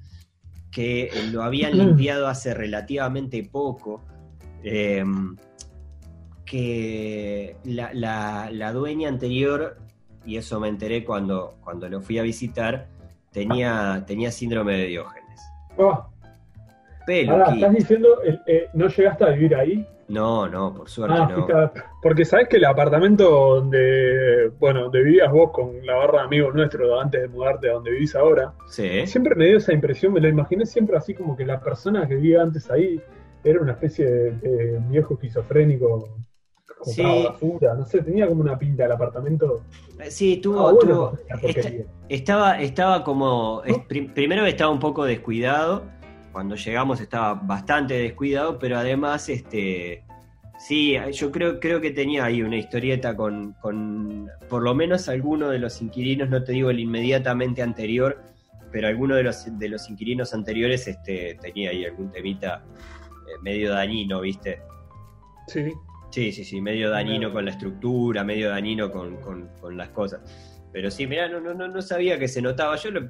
[0.71, 4.03] que lo habían limpiado hace relativamente poco.
[4.63, 5.05] eh,
[6.45, 9.77] que la, la- la dueña anterior,
[10.27, 12.87] y eso me enteré cuando, cuando lo fui a visitar,
[13.33, 15.41] tenía, tenía síndrome de Diógenes.
[17.29, 17.55] ahora, Ki.
[17.55, 19.87] estás diciendo, eh, eh, ¿no llegaste a vivir ahí?
[20.09, 21.71] No, no, por suerte Ah, no.
[22.03, 26.55] porque sabes que el apartamento donde, bueno, donde vivías vos con la barra de amigos
[26.55, 29.07] nuestros antes de mudarte a donde vivís ahora, Sí.
[29.07, 32.17] siempre me dio esa impresión, me lo imaginé siempre así como que la persona que
[32.17, 33.01] vivía antes ahí
[33.43, 36.09] era una especie de, de viejo esquizofrénico,
[36.85, 37.25] compraba Sí.
[37.25, 39.63] basura, no sé, tenía como una pinta el apartamento.
[40.09, 41.85] Sí, tuvo, Ah, bueno, tuvo- la esta- porquería.
[42.09, 43.79] estaba, estaba como, es-
[44.15, 45.85] primero estaba un poco descuidado,
[46.33, 50.03] cuando llegamos estaba bastante descuidado, pero además, este,
[50.59, 55.49] sí, yo creo, creo que tenía ahí una historieta con, con, por lo menos alguno
[55.51, 58.21] de los inquilinos, no te digo el inmediatamente anterior,
[58.73, 63.71] pero alguno de los, de los inquilinos anteriores este, tenía ahí algún temita eh, medio
[63.73, 64.61] dañino, ¿viste?
[65.47, 65.71] Sí,
[66.15, 67.35] Sí, sí, sí, medio dañino No.
[67.35, 70.21] con la estructura, medio dañino con, con- con las cosas.
[70.73, 72.77] Pero sí, mirá, no, no, no, no sabía que se notaba.
[72.77, 73.09] Yo, lo-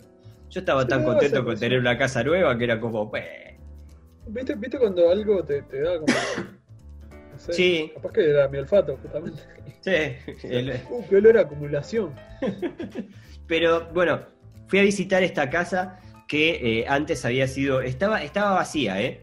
[0.49, 3.25] yo estaba Sí, tan contento con tener una casa nueva que era como, pues,
[4.29, 6.15] ¿Viste, ¿viste cuando algo te, te da como...
[7.31, 7.91] no sé, Sí.
[7.95, 9.43] Capaz que era mi olfato, justamente.
[9.83, 9.91] sí.
[10.49, 12.15] el- Uh, qué olor a acumulación.
[13.47, 14.23] Pero bueno,
[14.69, 19.23] fui a visitar esta casa que eh, antes había sido, estaba, estaba vacía, ¿eh?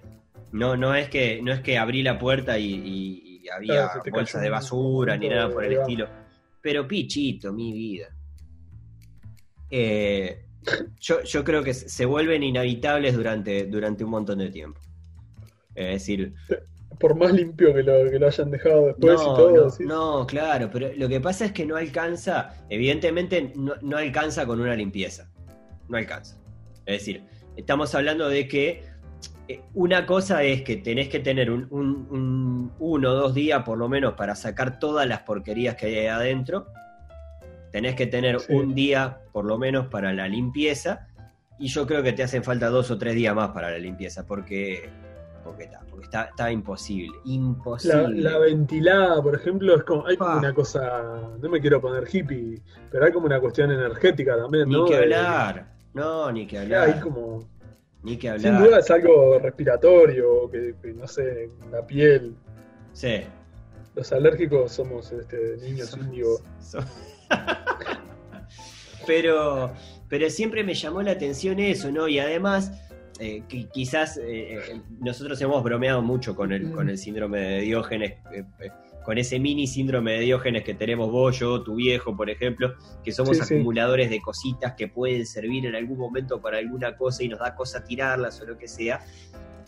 [0.52, 4.50] No, no es que, no es que abrí la puerta y había Claro, bolsas de
[4.50, 6.08] basura ni nada por el estilo.
[6.62, 8.10] Pero pichito, mi vida.
[9.70, 10.46] Eh,
[11.00, 14.80] yo, yo creo que se vuelven inhabitables durante, durante un montón de tiempo.
[15.74, 16.34] Es decir,
[17.00, 19.68] Por más limpio que lo, que lo hayan dejado después y no, todo.
[19.80, 24.46] no, no, claro, pero lo que pasa es que no alcanza, evidentemente no, no alcanza
[24.46, 25.32] con una limpieza.
[25.88, 26.38] No alcanza.
[26.86, 27.24] Es decir,
[27.56, 28.84] estamos hablando de que
[29.74, 33.78] una cosa es que tenés que tener un, un- un- uno o dos días por
[33.78, 36.68] lo menos para sacar todas las porquerías que hay adentro.
[37.72, 38.54] Tenés que tener Sí.
[38.54, 41.08] un día por lo menos para la limpieza.
[41.60, 44.26] Y yo creo que te hacen falta dos o tres días más para la limpieza,
[44.26, 44.90] porque,
[45.44, 47.16] porque, está, porque está, está imposible.
[47.24, 48.22] La, Imposible.
[48.22, 50.38] la ventilada, por ejemplo, es como, hay como Pa.
[50.40, 52.60] una cosa, no me quiero poner hippie,
[52.90, 54.86] pero hay como una cuestión energética también, ni ¿no?
[54.86, 55.68] que De- hablar.
[55.94, 57.00] No, ni que Hay hablar.
[57.00, 57.48] como,
[58.04, 58.64] Ni que sin hablar.
[58.70, 62.36] duda es algo respiratorio, que, que, no sé, la piel.
[62.94, 63.22] Sí.
[63.96, 66.38] Los alérgicos somos este, niños Somos- índigo.
[66.60, 66.80] so-
[69.08, 69.72] pero,
[70.10, 72.08] pero siempre me llamó la atención eso, ¿no?
[72.08, 72.72] Y además,
[73.20, 77.62] eh, que quizás eh, eh, nosotros hemos bromeado mucho con el, con el síndrome de
[77.62, 78.44] Diógenes, eh,
[79.04, 83.12] con ese mini síndrome de Diógenes que tenemos vos, yo, tu viejo, por ejemplo, que
[83.12, 83.54] somos Sí, sí.
[83.56, 87.56] acumuladores de cositas que pueden servir en algún momento para alguna cosa y nos da
[87.56, 89.00] cosa tirarlas o lo que sea.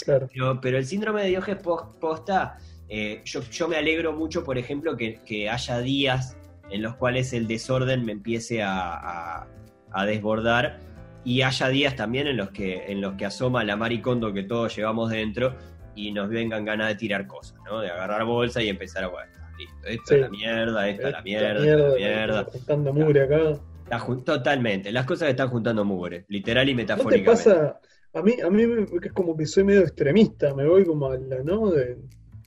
[0.03, 0.27] Claro.
[0.31, 2.57] Pero, pero el síndrome de Diógenes pos- posta,
[2.89, 6.37] eh, yo, yo me alegro mucho, por ejemplo, que, que haya días
[6.69, 8.93] en los cuales el desorden me empiece a,
[9.41, 9.47] a-
[9.91, 10.79] a desbordar
[11.25, 14.75] y haya días también en los que, en los que asoma la maricondo que todos
[14.75, 15.55] llevamos dentro
[15.95, 17.79] y nos vengan ganas de tirar cosas, ¿no?
[17.81, 20.15] De agarrar bolsa y empezar a, bueno, listo, esto Sí.
[20.15, 22.43] es la mierda, esto es la mierda, es la mierda.
[22.45, 23.59] Juntando mugre acá.
[23.83, 27.31] Está totalmente, las cosas están juntando mugre, literal y ¿No te metafóricamente.
[27.31, 27.79] pasa?
[28.15, 28.63] A mí, a mí
[29.03, 31.69] es como que soy medio extremista, me voy como a la, ¿no?
[31.71, 31.97] De-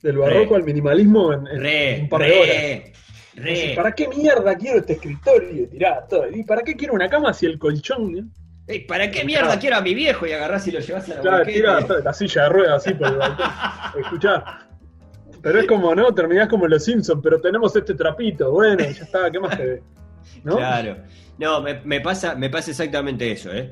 [0.02, 0.56] del barroco Re.
[0.60, 2.48] al minimalismo en, en Re, un par de horas.
[2.48, 2.92] re,
[3.34, 3.50] re.
[3.50, 5.68] Entonces, ¿Para qué mierda quiero este escritorio?
[5.68, 6.30] Tirá todo.
[6.30, 8.32] ¿Y para qué quiero una cama si el colchón?
[8.88, 11.44] ¿Para qué mierda quiero a mi viejo y agarrás y lo llevas a la Claro,
[11.44, 13.46] tira la, la silla de ruedas así por el balcón.
[14.00, 14.58] Escuchá.
[15.42, 16.12] Pero es como, ¿no?
[16.12, 18.50] Terminás como los Simpsons, pero tenemos este trapito.
[18.50, 19.82] Bueno, ya está, ¿qué más te ve?
[20.42, 20.56] ¿No?
[20.56, 20.96] Claro.
[21.38, 23.70] No, me, me pasa, me pasa exactamente eso, ¿eh?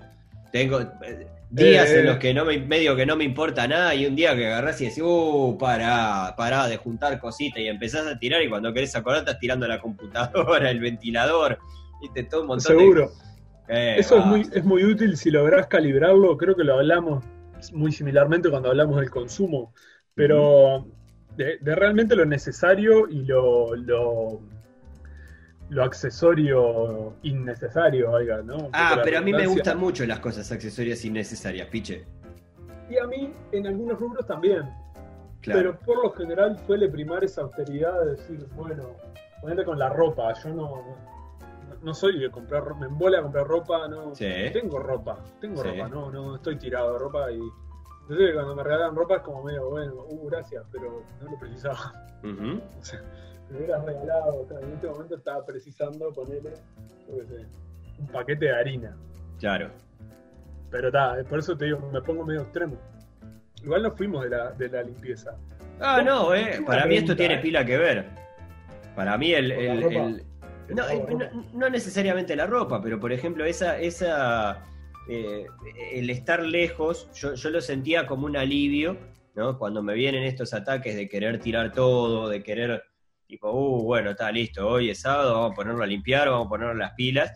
[0.53, 3.93] Tengo eh, días Eh, en los que no me, medio que no me importa nada
[3.95, 8.07] y un día que agarrás y decís, uh, pará, pará de juntar cositas y empezás
[8.07, 11.59] a tirar y cuando querés acordar estás tirando la computadora, el ventilador,
[12.01, 13.09] viste, todo un montón Seguro.
[13.09, 13.34] de...
[13.69, 16.37] Eh, Eso es muy, es muy útil si lográs calibrarlo.
[16.37, 17.25] Creo que lo hablamos
[17.73, 19.73] muy similarmente cuando hablamos del consumo.
[20.15, 20.87] Pero
[21.37, 24.41] de, de realmente lo necesario y lo, lo,
[25.71, 28.69] lo accesorio innecesario, oiga, ¿no?
[28.73, 32.05] Ah, pero a mí me gustan mucho las cosas accesorias innecesarias, piche.
[32.89, 34.63] Y a mí, en algunos rubros también.
[35.41, 35.61] Claro.
[35.61, 38.97] Pero por lo general suele primar esa austeridad de decir, bueno,
[39.41, 40.33] ponete con la ropa.
[40.43, 40.97] Yo no,
[41.85, 44.15] no, no soy de comprar ropa, me embola comprar ropa, no.
[44.15, 44.27] Sí.
[44.53, 45.69] Tengo ropa, tengo Sí.
[45.69, 47.41] ropa, no, no estoy tirado de ropa y.
[48.03, 51.93] Entonces cuando me regalan ropa es como medio, bueno, uh, gracias, pero no lo precisaba.
[52.23, 52.61] Ujú.
[52.81, 53.03] O sea,
[53.51, 56.55] me hubieras regalado, o sea, en este momento estaba precisando ponerle,
[57.09, 57.47] yo qué sé,
[57.99, 58.97] un paquete de harina.
[59.39, 59.71] Claro.
[60.71, 62.77] Pero está, por eso te digo, me pongo medio extremo.
[63.63, 65.37] Igual nos fuimos de la, de la limpieza.
[65.81, 66.63] Ah, no, eh.
[66.67, 67.39] Para mí esto tiene eh.
[67.39, 68.07] pila que ver.
[68.97, 70.25] Para mí el, el-
[70.69, 74.65] no, eh, no- no necesariamente la ropa, pero por ejemplo, esa, esa
[75.09, 75.47] eh,
[75.93, 78.97] el estar lejos, yo, yo lo sentía como un alivio,
[79.35, 79.59] ¿no?
[79.59, 82.83] Cuando me vienen estos ataques de querer tirar todo, de querer,
[83.27, 86.51] tipo, uh, bueno, está listo, hoy es sábado, vamos a ponerlo a limpiar, vamos a
[86.51, 87.33] ponerlo las pilas.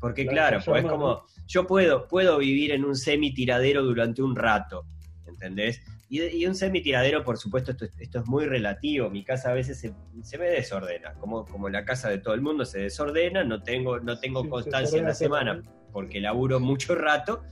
[0.00, 4.34] Porque Claro, claro, pues como, yo puedo, puedo vivir en un semi tiradero durante un
[4.34, 4.84] rato,
[5.28, 5.80] ¿entendés?
[6.14, 9.08] Y, y un semi tiradero, por supuesto, esto, es- esto es muy relativo.
[9.08, 12.42] Mi casa a veces se, se me desordena, como, como la casa de todo el
[12.42, 16.60] mundo se desordena, no tengo, no tengo Sí, se constancia en la semana porque laburo
[16.60, 17.42] mucho rato.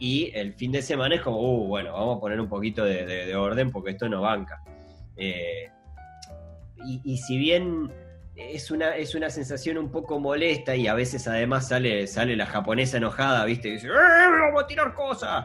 [0.00, 3.06] Y el fin de semana es como, uh, bueno, vamos a poner un poquito de,
[3.06, 4.60] de- de orden porque esto no banca.
[5.16, 5.70] Eh,
[6.84, 7.92] y, y si bien
[8.34, 12.46] es una, es una sensación un poco molesta y a veces además sale, sale la
[12.46, 13.68] japonesa enojada, ¿viste?
[13.68, 15.44] Y dice, ¡Eh, vamos a tirar cosas!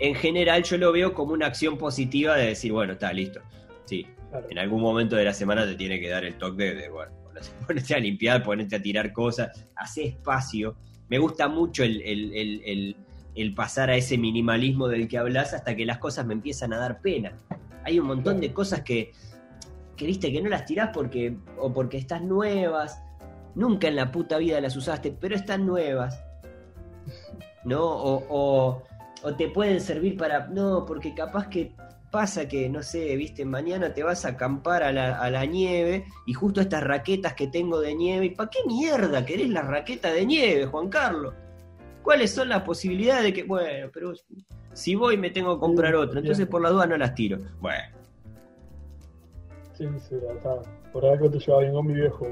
[0.00, 3.40] En general yo lo veo como una acción positiva de decir, bueno, está listo.
[3.84, 4.46] Sí, Claro.
[4.50, 7.10] en algún momento de la semana te tiene que dar el toque de, de, bueno,
[7.66, 10.76] ponete a limpiar, ponete a tirar cosas, hace espacio.
[11.08, 12.94] Me gusta mucho el, el-
[13.34, 16.78] el- pasar a ese minimalismo del que hablas hasta que las cosas me empiezan a
[16.78, 17.32] dar pena.
[17.84, 19.12] Hay un montón de cosas que,
[19.96, 23.00] que viste que no las tirás porque, o porque están nuevas.
[23.54, 26.20] Nunca en la puta vida las usaste, pero están nuevas.
[27.64, 27.82] ¿No?
[27.84, 28.82] O, o-
[29.22, 30.46] o te pueden servir para.
[30.48, 31.72] No, porque capaz que
[32.10, 36.06] pasa que, no sé, viste, mañana te vas a acampar a la, a la nieve
[36.26, 38.26] y justo estas raquetas que tengo de nieve.
[38.26, 41.34] ¿Y para qué mierda querés la raqueta de nieve, Juan Carlos?
[42.02, 44.14] ¿Cuáles son las posibilidades de que, bueno, pero
[44.72, 46.50] si voy me tengo que comprar otra, entonces bien.
[46.50, 47.38] por la duda no las tiro?
[47.60, 47.98] Bueno,
[49.78, 50.16] Sí, sí.
[50.92, 52.26] Por algo te llevaba bien con mi viejo,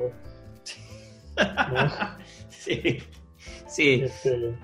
[2.49, 2.99] sí,
[3.69, 4.57] sí, Este,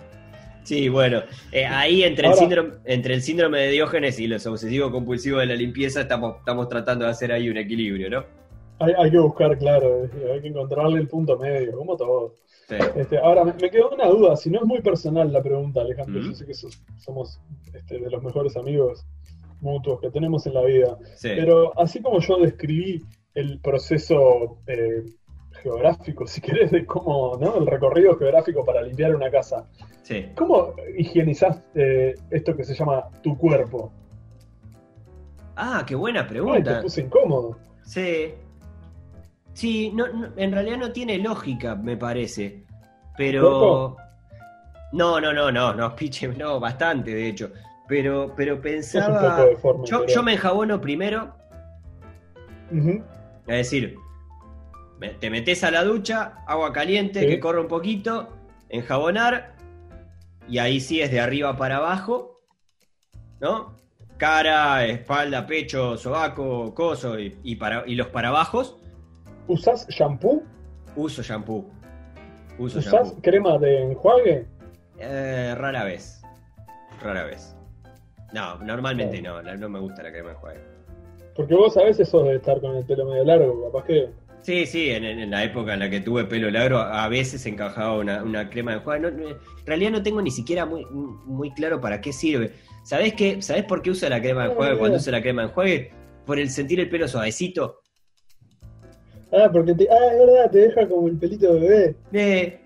[0.72, 4.46] sí, bueno, eh, ahí entre, Ahora- el síndrome, entre el síndrome de Diógenes y los
[4.46, 8.24] obsesivos compulsivos de la limpieza estamos, estamos tratando de hacer ahí un equilibrio, ¿no?
[8.78, 12.36] Hay, hay que buscar, claro, hay que encontrarle el punto medio, como todo.
[12.68, 12.76] Sí.
[12.96, 16.22] Este, ahora, me, me quedó una duda, si no es muy personal la pregunta, Alejandro,
[16.22, 17.38] yo sé que sos- somos
[17.74, 19.04] este, de los mejores amigos
[19.60, 21.28] mutuos que tenemos en la vida, Sí.
[21.36, 23.02] pero así como yo describí
[23.34, 25.02] el proceso eh,
[25.62, 27.56] geográfico, si querés, de cómo, ¿no?
[27.58, 29.66] El recorrido geográfico para limpiar una casa,
[30.02, 30.28] sí.
[30.36, 33.92] ¿cómo higienizás eh, esto que se llama tu cuerpo?
[35.56, 36.80] Ah, qué buena Ay, te pregunta.
[36.82, 37.58] puse incómodo.
[37.84, 38.34] Sí.
[39.54, 42.64] Sí, no, no- en realidad no tiene lógica, me parece.
[43.16, 43.96] Pero.
[44.92, 47.50] No, no, no, no, no, piche, no, bastante, de hecho.
[47.86, 49.46] Pero, pero pensaba.
[49.84, 51.34] Yo, pero- yo me enjabono primero,
[52.70, 53.02] Ujú.
[53.46, 53.96] es decir,
[55.11, 57.26] te metes a la ducha, agua caliente, Sí.
[57.26, 58.28] que corre un poquito,
[58.68, 59.55] enjabonar,
[60.48, 62.40] y ahí sí es de arriba para abajo,
[63.40, 63.76] ¿no?
[64.16, 68.76] Cara, espalda, pecho, sobaco, coso y, y para, y los para bajos,
[69.48, 70.42] ¿Usás shampoo?
[70.94, 71.68] uso shampoo.
[72.59, 73.20] Uso ¿Usás shampoo.
[73.22, 74.46] crema de enjuague?
[74.98, 76.22] Eh, rara vez.
[77.03, 77.57] Rara vez.
[78.32, 80.61] No, normalmente no, no, no me gusta la crema de enjuague.
[81.34, 84.11] Porque vos a veces sos de estar con el pelo medio largo, capaz que.
[84.43, 87.97] Sí, sí, en, en la época en la que tuve pelo largo, a veces encajaba
[87.97, 89.01] una, una crema de enjuague.
[89.01, 89.36] No, no, en
[89.66, 92.53] realidad no tengo ni siquiera muy, muy claro para qué sirve.
[92.82, 93.40] ¿Sabés qué?
[93.40, 95.93] ¿Sabés por qué uso la crema de enjuague cuando uso la crema de enjuague?
[96.26, 97.82] Por el sentir el pelo suavecito.
[99.32, 99.88] Ah, porque te.
[99.88, 101.97] Ah, es verdad, te deja como el pelito de bebé.
[102.12, 102.61] Eh,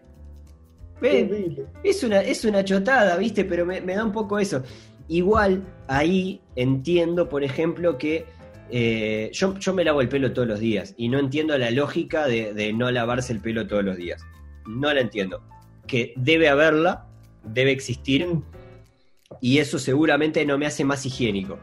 [1.02, 1.66] eh.
[1.84, 3.44] Es una, es una chotada, ¿viste?
[3.44, 4.62] Pero me, me da un poco eso.
[5.08, 8.24] Igual, ahí entiendo, por ejemplo, que
[8.70, 12.26] eh, yo, yo me lavo el pelo todos los días y no entiendo la lógica
[12.26, 14.24] de, de no lavarse el pelo todos los días.
[14.66, 15.42] No la entiendo.
[15.86, 17.06] Que debe haberla,
[17.44, 18.26] debe existir
[19.40, 21.58] y eso seguramente no me hace más higiénico.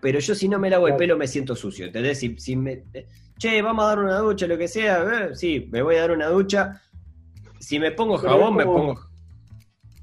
[0.00, 2.18] Pero yo si no me lavo el pelo me siento sucio, ¿entendés?
[2.18, 2.84] Si, si me,
[3.38, 6.12] che, vamos a dar una ducha, lo que sea, eh, sí, me voy a dar
[6.12, 6.82] una ducha.
[7.58, 8.98] Si me pongo jabón, me pongo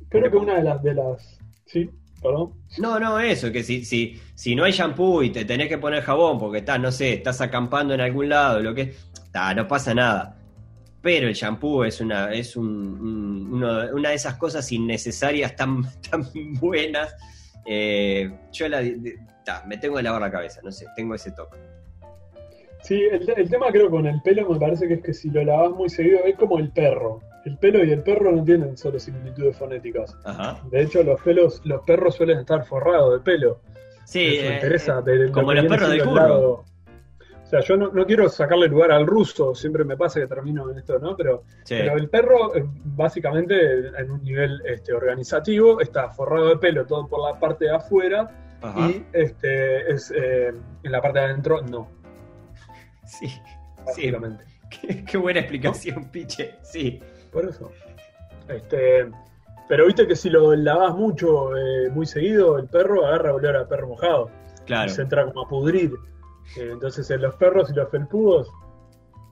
[0.10, 0.84] Creo que una de las.
[0.84, 1.90] De las sí,
[2.24, 2.54] perdón.
[2.80, 6.02] No, no, eso, que si, si, si no hay shampoo y te tenés que poner
[6.02, 8.94] jabón porque estás, no sé, estás acampando en algún lado, lo que
[9.32, 10.38] ta, no pasa nada.
[11.02, 15.84] Pero el shampoo es una, es un, un- uno- una de esas cosas innecesarias tan,
[16.10, 16.24] tan
[16.60, 17.14] buenas.
[17.66, 18.82] Eh, yo la,
[19.46, 21.58] ta, me tengo que lavar la cabeza, no sé, tengo ese toque.
[22.82, 25.44] Sí, el, el tema creo con el pelo me parece que es que si lo
[25.44, 27.22] lavas muy seguido es como el perro.
[27.46, 30.18] El pelo y el perro no tienen solo similitudes fonéticas.
[30.24, 30.62] Ajá.
[30.72, 33.60] De hecho, los pelos, los perros suelen estar forrados de pelo.
[34.06, 35.00] Sí, Eso me eh, interesa.
[35.00, 36.50] eh, de- de como los perros del curro.
[37.44, 40.72] O sea, yo no, no quiero sacarle lugar al ruso, siempre me pasa que termino
[40.72, 41.16] en esto, ¿no?
[41.16, 41.76] Pero, sí.
[41.78, 43.56] pero el perro, eh, básicamente,
[44.00, 48.30] en un nivel este, organizativo, está forrado de pelo todo por la parte de afuera
[48.62, 48.90] Ajá.
[48.90, 50.52] y este, es, eh,
[50.84, 51.90] en la parte de adentro no,
[53.06, 53.28] Sí.
[53.94, 54.12] Sí,
[54.70, 56.56] qué, qué buena explicación, piche.
[56.64, 57.02] Sí.
[57.34, 57.72] Por eso.
[58.48, 59.10] Este,
[59.68, 63.68] pero viste que si lo lavas mucho, eh, muy seguido, el perro agarra olor a
[63.68, 64.30] perro mojado.
[64.66, 64.90] Claro.
[64.90, 65.92] Y se entra como a pudrir.
[66.58, 68.50] Eh, entonces, en los perros y los felpudos,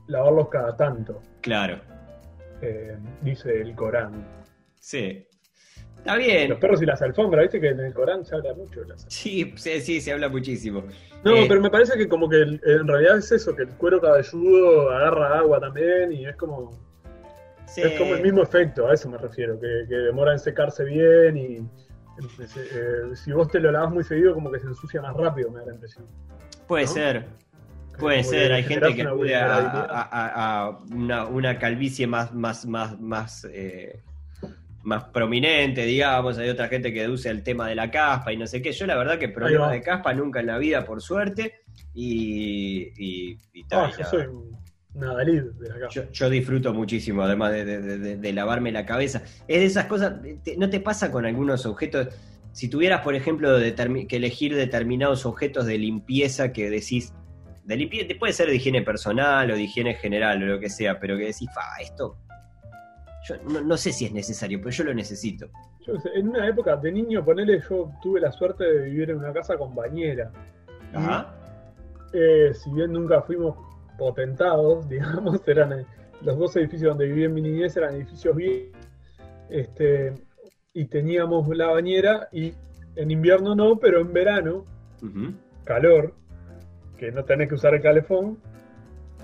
[0.08, 1.80] lavarlos cada tanto, Claro.
[2.60, 4.26] eh, dice el Corán.
[4.80, 5.26] Sí.
[5.98, 6.50] Está bien.
[6.50, 9.04] Los perros y las alfombras, viste que en el Corán se habla mucho de las
[9.08, 10.82] Sí, sí, sí, se habla muchísimo.
[11.22, 14.00] No, Eh, pero me parece que como que en realidad es eso, que el cuero
[14.00, 16.76] cabelludo agarra agua también y es como
[17.74, 17.82] sí.
[17.82, 21.36] es como el mismo efecto, a eso me refiero, que, que demora en secarse bien
[21.36, 21.68] y
[22.18, 25.60] eh, si vos te lo lavas muy seguido como que se ensucia más rápido, me
[25.60, 26.06] da la impresión.
[26.66, 26.92] Puede ¿no?
[26.92, 27.26] ser,
[27.98, 28.52] puede ser.
[28.52, 34.02] Hay gente que acude a, una, una calvicie más, más, más, más, eh,
[34.82, 36.38] más prominente, digamos.
[36.38, 38.72] Hay otra gente que deduce el tema de la caspa y no sé qué.
[38.72, 41.62] Yo la verdad que problemas de caspa nunca en la vida, por suerte.
[41.94, 44.61] Y, y, y tal, Ah, yo soy un
[44.94, 45.88] Nadalid de acá.
[45.90, 49.22] Yo, yo disfruto muchísimo, además de, de- de- de lavarme la cabeza.
[49.48, 50.14] Es de esas cosas,
[50.44, 52.08] te- ¿no te pasa con algunos objetos?
[52.52, 53.56] Si tuvieras, por ejemplo,
[54.08, 57.14] que elegir determinados objetos de limpieza que decís,
[57.64, 60.98] de limpieza, puede ser de higiene personal o de higiene general o lo que sea,
[61.00, 62.18] pero que decís, fa, esto,
[63.26, 65.48] yo no, no sé si es necesario, pero yo lo necesito.
[65.86, 69.32] Yo en una época de niño, ponele, yo tuve la suerte de vivir en una
[69.32, 70.30] casa con bañera.
[70.92, 71.34] Ajá.
[72.12, 73.56] Eh, si bien nunca fuimos
[74.02, 75.86] potentados, digamos, eran eh,
[76.22, 78.72] los dos edificios donde viví en mi niñez eran edificios bien,
[79.48, 80.14] este,
[80.72, 82.54] y teníamos la bañera y
[82.96, 84.64] en invierno no, pero en verano,
[85.64, 86.14] calor,
[86.96, 88.38] que no tenés que usar el calefón,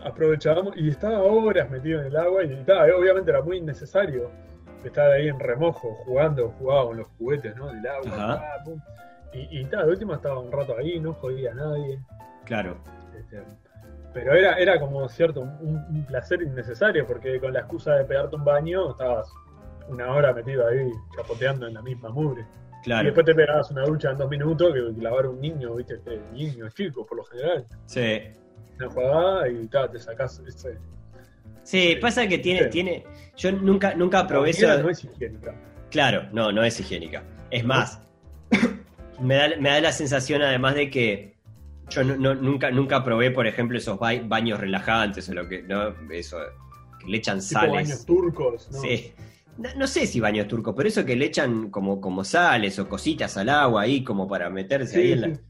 [0.05, 4.31] aprovechábamos y estaba horas metido en el agua y estaba, obviamente era muy innecesario,
[4.85, 7.73] estar ahí en remojo, jugando, jugaba con los juguetes, ¿no?
[7.73, 8.81] Del agua, pum.
[9.33, 12.01] Y, y tal, de última estaba un rato ahí, no jodía a nadie.
[12.45, 12.79] Claro.
[13.19, 13.43] Este,
[14.15, 18.37] pero era, era como cierto, un, un placer innecesario, porque con la excusa de pegarte
[18.37, 19.31] un baño, estabas
[19.89, 22.43] una hora metido ahí chapoteando en la misma mugre.
[22.43, 23.07] Y Claro.
[23.07, 26.69] después te pegabas una ducha en dos minutos, que lavar un niño, viste, este, niño
[26.71, 27.67] chico por lo general.
[27.87, 28.21] Sí.
[28.79, 30.79] Una jugada y ta, te sacás ese.
[31.65, 33.05] Sí, pasa que tiene, tiene.
[33.37, 34.81] Yo nunca, nunca probé eso.
[34.83, 35.55] no es higiénica.
[35.91, 37.25] Claro, no, no es higiénica.
[37.51, 38.01] Es más,
[39.21, 41.37] me da, me da la sensación además de que
[41.91, 45.63] yo no- no- nunca, nunca probé, por ejemplo, esos ba- baños relajantes o lo que,
[45.63, 45.95] ¿no?
[46.11, 46.39] Eso,
[47.01, 48.07] que le echan Tipo baños sales.
[48.07, 48.81] turcos, ¿no?
[48.81, 49.13] Sí.
[49.57, 52.89] No, no sé si baños turcos, pero eso que le echan como, como sales o
[52.89, 55.35] cositas al agua ahí como para meterse ahí en la.
[55.35, 55.41] sí.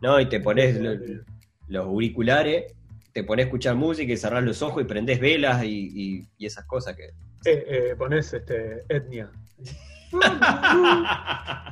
[0.00, 0.20] ¿No?
[0.20, 1.18] Y te pones Sí,
[1.68, 2.72] los auriculares,
[3.12, 6.46] te pones a escuchar música y cerrás los ojos y prendés velas y, y- y
[6.46, 7.06] esas cosas que.
[7.44, 9.30] Eh, eh, pones este, etnia.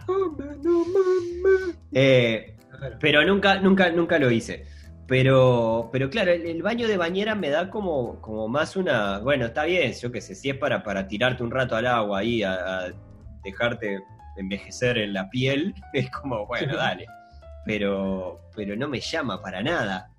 [1.92, 2.96] Eh, Claro.
[3.00, 4.66] Pero nunca, nunca, nunca lo hice.
[5.06, 9.18] Pero, pero claro, el, el baño de bañera me da como, como más una.
[9.18, 12.18] Bueno, está bien, yo qué sé, si es para, para tirarte un rato al agua
[12.18, 12.88] ahí, a, a
[13.44, 14.00] dejarte
[14.36, 17.06] envejecer en la piel, es como, bueno, dale.
[17.64, 20.10] Pero, pero no me llama para nada.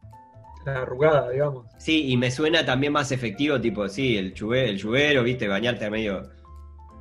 [0.65, 1.65] La arrugada, digamos.
[1.77, 5.85] Sí, y me suena también más efectivo, tipo, sí, el chubero, el chubero viste, bañarte
[5.85, 6.29] a medio.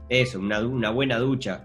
[0.09, 1.65] Eso, una, una buena ducha.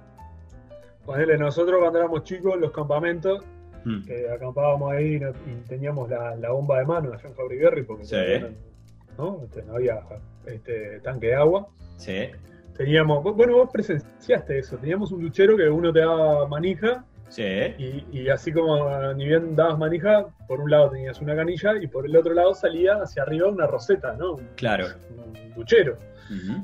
[1.06, 3.44] Ponele, nosotros cuando éramos chicos, en los campamentos,
[3.84, 4.06] Mm.
[4.06, 8.04] que acampábamos ahí y teníamos la, la bomba de mano allá en Fabri Berry, porque.
[8.04, 10.02] Este, no había
[10.46, 11.68] este, tanque de agua.
[11.98, 12.30] Sí,
[12.78, 17.44] Teníamos, bueno, vos presenciaste eso, teníamos un duchero que uno te daba manija sí.
[17.78, 21.88] y, y así como ni bien dabas manija, por un lado tenías una canilla y
[21.88, 24.38] por el otro lado salía hacia arriba una roseta, ¿no?
[24.56, 24.88] Claro.
[25.10, 25.98] un duchero.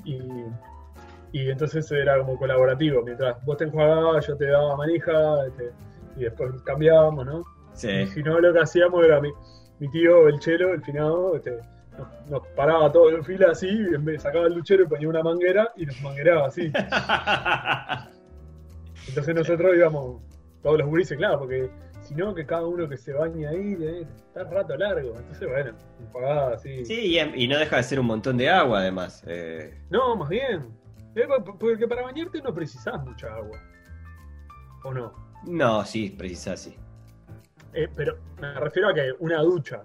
[0.06, 0.20] Y,
[1.34, 5.72] y entonces era como colaborativo, mientras vos te enjuagabas, yo te daba manija, este,
[6.18, 7.40] y después cambiábamos, ¿no?
[7.74, 8.08] Y Sí.
[8.08, 9.32] si no, lo que hacíamos era mi,
[9.80, 11.60] mi tío, el chelo, el finado, este,
[11.98, 15.10] nos, nos paraba todo en fila así, y en vez- sacaba el duchero y ponía
[15.10, 16.72] una manguera y nos mangueraba así.
[19.08, 20.22] Entonces nosotros íbamos,
[20.64, 21.70] todos los gurises, claro, porque
[22.02, 25.14] si no, que cada uno que se bañe ahí, eh, está rato largo.
[25.18, 26.86] Entonces, bueno, enjuagada así.
[26.86, 29.24] Sí, y, y no deja de ser un montón de agua, además.
[29.28, 30.68] Eh, No, más bien.
[31.16, 33.58] Eh, po- Porque para bañarte no precisás mucha agua.
[34.84, 35.27] ¿O no?
[35.48, 36.76] No, sí, precisás, sí.
[37.74, 39.84] Eh, pero me refiero a que una ducha,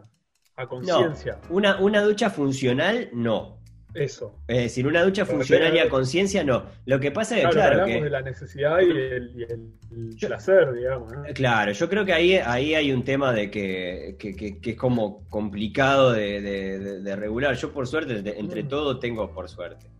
[0.56, 3.58] a conciencia, Una, una ducha funcional, no.
[3.94, 4.38] eso.
[4.48, 6.64] Es decir, una ducha Pero funcional y pero- a conciencia, no.
[6.86, 9.42] Lo que pasa es que, Claro, claro, hablamos que, de la necesidad y el, y
[9.42, 11.12] el- el Yo- placer, digamos.
[11.12, 11.22] ¿no?
[11.34, 14.76] claro, yo creo que ahí, ahí hay un tema de que, que- que- que es
[14.76, 17.54] como complicado de, de- de- de regular.
[17.56, 18.68] Yo, por suerte, entre Mm.
[18.68, 19.90] todo tengo, por suerte,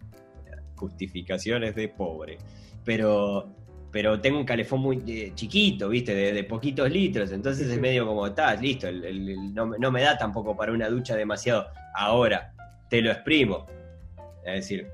[0.77, 2.39] justificaciones de pobre.
[2.85, 3.55] Pero,
[3.93, 6.15] pero tengo un calefón muy eh, chiquito, ¿viste?
[6.15, 7.31] De, de poquitos litros.
[7.31, 7.81] Entonces Sí, es sí.
[7.81, 8.89] medio como, está, listo.
[8.89, 11.67] el- el- el- no, me- no me da tampoco para una ducha demasiado.
[11.95, 12.53] Ahora,
[12.89, 13.67] te lo exprimo.
[14.45, 14.89] Es decir,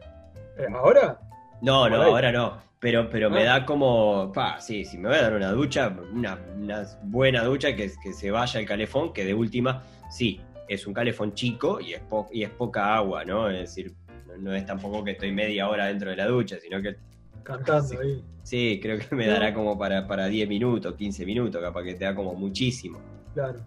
[0.58, 1.16] Eh, Ahora,
[1.62, 2.58] no, no, ahora no.
[2.80, 3.58] Pero, pero me Ah.
[3.60, 7.74] da como, pa, sí, si me voy a dar una ducha, una, una buena ducha
[7.76, 11.94] que, que se vaya el calefón, que de última, sí, es un calefón chico y
[11.94, 13.48] es, po- y es poca agua, ¿no?
[13.50, 13.94] Es decir,
[14.26, 16.96] no, no es tampoco que estoy media hora dentro de la ducha, sino que
[17.44, 17.96] cantando Sí.
[18.00, 18.24] ahí.
[18.48, 22.04] Sí, creo que me dará como para, para 10 minutos, 15 minutos, capaz que te
[22.04, 22.98] da como muchísimo.
[23.34, 23.58] Claro.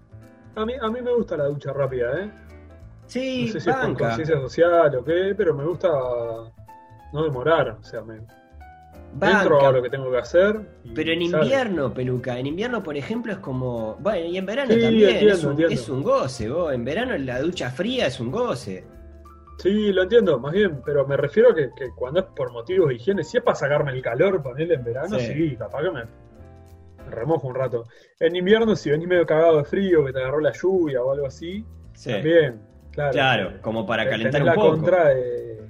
[0.56, 2.30] A mí, a mí me gusta la ducha rápida, ¿eh?
[3.06, 4.08] Sí, No sé si es por banca.
[4.08, 5.90] conciencia social o qué, pero me gusta
[7.14, 7.78] no demorar.
[7.80, 8.20] O sea, me
[9.14, 9.68] banca.
[9.68, 10.62] a lo que tengo que hacer.
[10.96, 13.96] Pero en invierno, peluca, en invierno, por ejemplo, es como.
[14.00, 15.10] Bueno, y en verano Sí, también.
[15.10, 16.74] entiendo, es, un, es un goce, vos.
[16.74, 18.86] En verano la ducha fría es un goce.
[19.58, 22.90] Sí, lo entiendo, más bien, pero me refiero a que, que cuando es por motivos
[22.90, 25.34] de higiene, si es para sacarme el calor, ponerle en verano, Sí.
[25.34, 26.04] sí, capaz que me,
[27.06, 27.84] me remojo un rato.
[28.20, 31.28] En invierno, si venís medio cagado de frío, que te agarró la lluvia o algo
[31.28, 32.12] así, Sí.
[32.12, 32.60] también,
[32.92, 33.12] claro.
[33.12, 34.70] Claro, como para calentar un la poco.
[34.72, 35.62] contra de.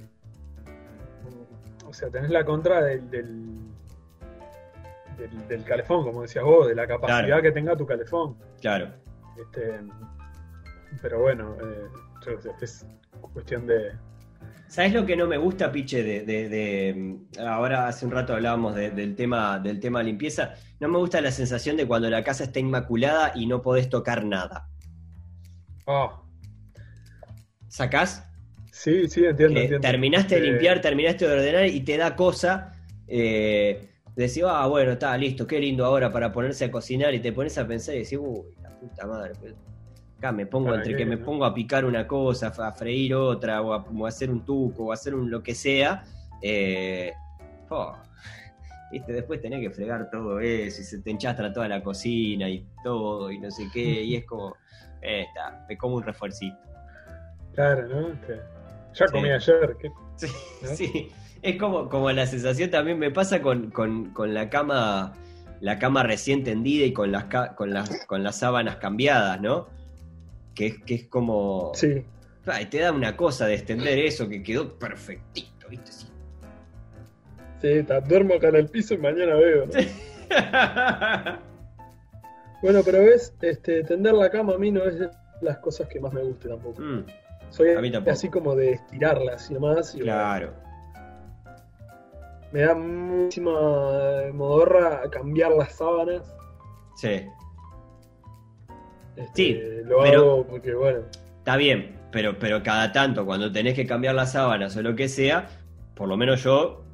[1.86, 3.54] O sea, tenés la contra del, del,
[5.18, 7.42] del, del calefón, como decías vos, de la capacidad Claro.
[7.42, 8.36] que tenga tu calefón.
[8.62, 8.88] Claro.
[9.38, 9.80] Este,
[11.02, 11.88] pero bueno, eh,
[12.24, 12.86] yo es
[13.30, 13.92] cuestión de.
[14.68, 16.02] ¿Sabes lo que no me gusta, Piche?
[16.02, 17.16] De, de- de-
[17.46, 20.54] ahora hace un rato hablábamos de- del tema del tema limpieza.
[20.80, 24.24] No me gusta la sensación de cuando la casa está inmaculada y no podés tocar
[24.24, 24.68] nada.
[25.86, 26.22] Ah,
[27.68, 28.26] ¿Sacás?
[28.70, 29.60] sí, sí, entiendo.
[29.60, 29.86] Entiendo.
[29.86, 32.72] terminaste de Eh, limpiar, terminaste de ordenar y te da cosa
[33.06, 37.32] eh, decir, ah, bueno, está listo, qué lindo ahora para ponerse a cocinar y te
[37.32, 39.32] pones a pensar y decís, uy, la puta madre.
[39.38, 39.54] pues,
[40.22, 43.60] acá me pongo ¿Para entre que me pongo a picar una cosa, a freír otra,
[43.60, 46.04] o a, o a hacer un tuco, o a hacer un lo que sea.
[46.40, 47.12] eh,
[47.70, 47.92] oh,
[48.92, 52.64] viste, después tenés que fregar todo eso y se te enchastra toda la cocina y
[52.84, 54.56] todo y no sé qué, y es como,
[55.00, 56.56] eh, está, me como un refuercito.
[57.54, 58.20] Claro, ¿no?
[58.26, 58.36] Que
[58.94, 59.12] ya Sí.
[59.12, 59.76] comí ayer.
[59.80, 59.90] ¿qué?
[60.16, 60.26] Sí,
[60.62, 60.68] ¿No?
[60.68, 61.12] sí.
[61.42, 65.12] Es como, como la sensación también me pasa con, con- con la cama,
[65.60, 67.24] la cama recién tendida y con las
[67.56, 69.66] con las, con las sábanas cambiadas, ¿no?
[70.54, 71.72] Que es, que es como.
[71.74, 72.04] Sí.
[72.70, 75.92] Te da una cosa de extender eso que quedó perfectito, ¿viste?
[75.92, 76.06] Sí.
[77.60, 79.66] Sí, duermo acá en el piso y mañana veo.
[79.66, 79.72] ¿no?
[82.62, 85.98] Bueno, pero ves, este, tender la cama a mí no es de las cosas que
[85.98, 86.80] más me guste tampoco.
[86.80, 87.04] Mm,
[87.50, 88.12] Soy a mí tampoco.
[88.12, 89.94] así como de estirarlas y demás.
[89.96, 90.52] Y claro.
[92.52, 93.50] Me da muchísima
[94.32, 96.32] modorra cambiar las sábanas.
[96.94, 97.26] Sí.
[99.16, 101.00] Este, Sí, Lo pero- hago porque, bueno.
[101.38, 105.08] Está bien, pero, pero cada tanto, cuando tenés que cambiar las sábanas o lo que
[105.08, 105.48] sea,
[105.94, 106.84] por lo menos yo,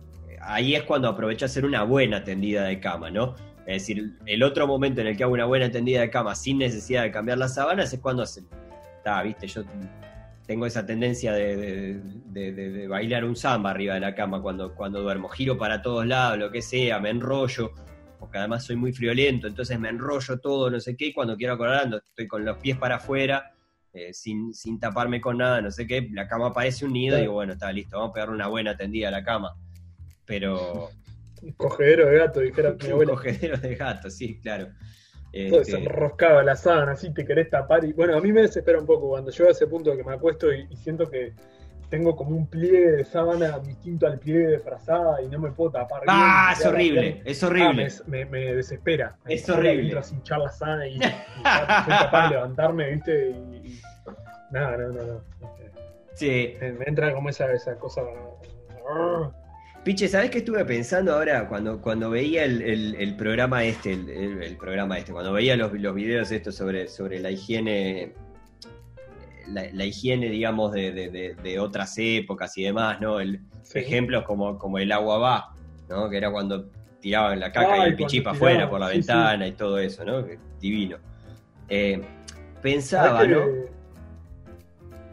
[0.41, 3.35] ahí es cuando aprovecho a hacer una buena tendida de cama, ¿no?
[3.67, 6.57] Es decir, el otro momento en el que hago una buena tendida de cama sin
[6.59, 8.41] necesidad de cambiar las sábanas es cuando se.
[8.97, 9.63] Está, viste, yo
[10.47, 14.41] tengo esa tendencia de, de- de- de- de bailar un samba arriba de la cama
[14.41, 15.29] cuando, cuando duermo.
[15.29, 17.73] Giro para todos lados, lo que sea, me enrollo,
[18.19, 21.55] porque además soy muy friolento, entonces me enrollo todo, no sé qué, y cuando quiero
[21.55, 23.53] acordar, ando- estoy con los pies para afuera,
[23.93, 27.23] eh, sin, sin taparme con nada, no sé qué, la cama parece un nido, y
[27.23, 29.55] digo, bueno, está listo, vamos a pegar una buena tendida a la cama.
[30.27, 30.91] Pero
[31.43, 33.13] Un cogedero de gato, dijera mi un abuela.
[33.13, 34.69] cogedero de gato, sí, claro.
[35.49, 37.85] Todo Este, desenroscado la sábana, así te querés tapar.
[37.85, 40.15] Y bueno, a mí me desespera un poco cuando llego a ese punto que me
[40.15, 41.33] acuesto y, y siento que
[41.89, 45.71] tengo como un pliegue de sábana distinto al pliegue de frazada y no me puedo
[45.71, 46.03] tapar.
[46.07, 46.55] ¡Ah!
[46.59, 47.89] Es horrible, es Ah, horrible.
[48.07, 49.17] me, me- desespera.
[49.25, 49.83] Me Es horrible.
[49.85, 51.03] Entro a hinchar la sábana y, soy
[51.43, 53.31] capaz de levantarme, ¿viste?
[53.31, 53.81] Y, y-
[54.51, 55.21] nada, no, no, no.
[55.41, 55.73] Este,
[56.15, 56.57] Sí.
[56.61, 58.03] Me, me entra como esa, esa cosa.
[59.85, 64.09] Piche, ¿sabes qué estuve pensando ahora cuando, cuando veía el, el- el programa este, el,
[64.11, 68.13] el- el programa este, cuando veía los, los videos estos sobre, sobre la higiene,
[69.49, 73.21] la, la higiene, digamos, de, de- de- otras épocas y demás, ¿no?
[73.21, 73.81] El, Sí.
[73.81, 75.55] Ejemplos como, como el agua va,
[75.91, 76.09] ¿no?
[76.09, 76.71] Que era cuando
[77.01, 79.79] tiraban la caca Ay, y el pichí para afuera por la sí, ventana y todo
[79.79, 80.25] eso, ¿no?
[80.25, 80.97] Que Divino.
[81.69, 82.01] Eh,
[82.63, 83.45] pensaba, ¿Sabés ¿no?
[83.45, 83.79] que-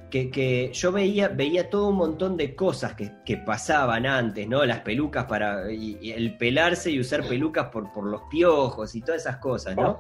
[0.10, 4.64] que, que yo veía, veía todo un montón de cosas que, que pasaban antes, ¿no?
[4.64, 5.70] Las pelucas para.
[5.72, 9.76] Y, y el pelarse y usar pelucas por, por los piojos y todas esas cosas,
[9.76, 10.00] ¿no?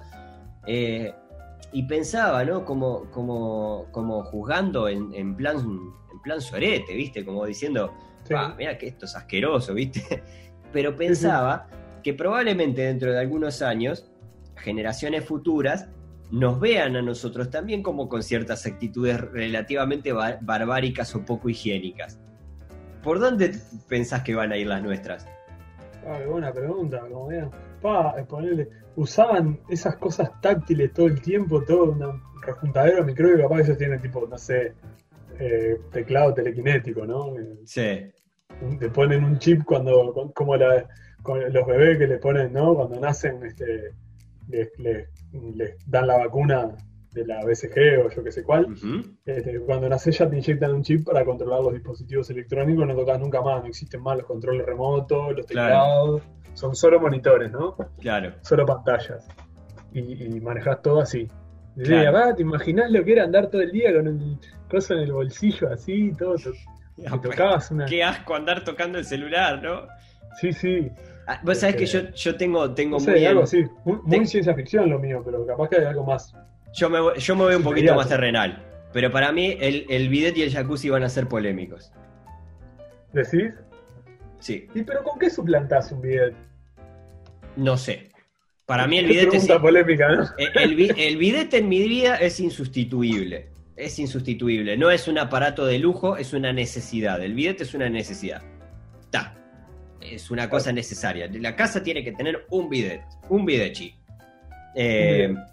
[0.65, 1.13] Eh,
[1.71, 2.63] y pensaba, ¿no?
[2.65, 7.25] Como, como, como juzgando en, en plan en plan sorete, ¿viste?
[7.25, 7.93] Como diciendo,
[8.23, 8.33] sí.
[8.35, 10.23] "Ah, mira que esto es asqueroso, ¿viste?
[10.71, 11.67] Pero pensaba
[12.03, 14.09] que probablemente dentro de algunos años,
[14.57, 15.89] generaciones futuras
[16.31, 22.19] nos vean a nosotros también como con ciertas actitudes relativamente bar- barbáricas o poco higiénicas.
[23.03, 23.55] ¿Por dónde
[23.87, 25.27] pensás que van a ir las nuestras?
[26.07, 27.51] Ah, buena pregunta, como vean.
[27.85, 33.57] Pa, eh, usaban esas cosas táctiles todo el tiempo, todo un rejuntadero de microbio, capaz
[33.57, 34.73] que ellos tienen tipo, no sé,
[35.39, 37.37] eh, teclado telequinético, ¿no?
[37.37, 38.11] Eh, Sí,
[38.79, 40.87] Te ponen un chip cuando, como la-
[41.51, 42.73] los bebés que le ponen, ¿no?
[42.73, 43.91] Cuando nacen, este,
[44.47, 45.09] les, les-
[45.55, 46.71] les dan la vacuna
[47.15, 48.67] de la BCG o yo qué sé cuál.
[49.25, 53.19] Este, cuando naces ya te inyectan un chip para controlar los dispositivos electrónicos, no tocas
[53.19, 55.73] nunca más, no existen más los controles remotos, los Claro.
[55.73, 56.21] teclados,
[56.53, 57.75] son solo monitores, ¿no?
[58.01, 58.33] claro.
[58.41, 59.25] Solo pantallas.
[59.93, 61.27] Y, y manejas todo así.
[61.77, 62.09] Y Claro.
[62.17, 64.37] acá, ¿te imaginás lo que era andar todo el día con el
[64.69, 66.35] coso en el bolsillo así, todo?
[66.35, 66.51] to-
[66.97, 67.85] Te tocabas una.
[67.85, 69.81] Qué asco andar tocando el celular, ¿no?
[70.39, 70.89] Sí, sí.
[71.27, 73.65] Ah, Vos sabés que yo, yo tengo, tengo No sé, muy en- algo así.
[73.85, 76.33] Muy, ciencia ficción lo mío, pero capaz que hay algo más.
[76.75, 77.97] Yo me, voy- yo me veo un poquito Inmediato.
[77.99, 78.63] más terrenal.
[78.93, 81.91] Pero para mí el, el bidet y el jacuzzi van a ser polémicos.
[83.13, 83.51] ¿Decís?
[84.39, 86.33] Sí, ¿Y pero con qué suplantás un bidet?
[87.55, 88.09] no sé.
[88.65, 90.23] Para mí el bidet es, polémica, ¿no?
[90.37, 93.49] el, el bi- el bidet en mi vida es insustituible.
[93.75, 94.75] Es insustituible.
[94.77, 97.21] No es un aparato de lujo, es una necesidad.
[97.23, 98.41] El bidet es una necesidad.
[99.11, 99.35] Ta.
[100.01, 101.29] Es una cosa necesaria.
[101.31, 103.01] La casa tiene que tener un bidet.
[103.29, 103.93] Un bidechi.
[104.75, 105.43] Eh, Bidet,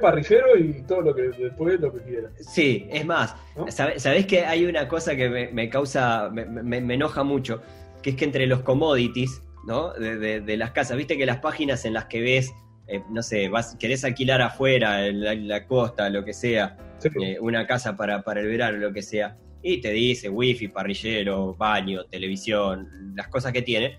[0.00, 2.32] parrillero y todo lo que después lo que quieras.
[2.40, 3.70] Sí, es más, ¿no?
[3.70, 7.62] ¿sabe- ¿sabés que hay una cosa que me, me causa, me, me- me enoja mucho?
[8.02, 9.92] Que es que entre los commodities, ¿no?
[9.94, 12.52] De, de- de las casas, viste que las páginas en las que ves,
[12.86, 16.76] eh, no sé, vas, querés alquilar afuera, en la, en la costa, lo que sea,
[16.98, 17.08] Sí.
[17.22, 21.54] eh, una casa para, para el verano, lo que sea, y te dice wifi, parrillero,
[21.54, 23.98] baño, televisión, las cosas que tiene,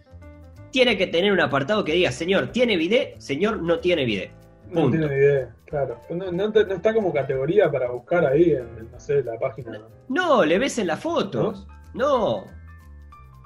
[0.71, 3.19] tiene que tener un apartado que diga, señor, ¿tiene bidet?
[3.19, 4.31] Señor, no tiene bidet.
[4.67, 4.89] No Punto.
[4.97, 5.99] tiene ni idea, claro.
[6.09, 9.81] No, no no está como categoría para buscar ahí en, en, no sé, la página.
[10.09, 11.67] No, le ves en las fotos.
[11.93, 12.45] No.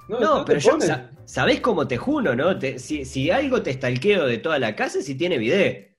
[0.07, 2.57] No, pero yo, sa- ¿sabés cómo te juno, no?
[2.57, 5.95] Te- si, si algo te stalkeo de toda la casa, es si tiene bidet.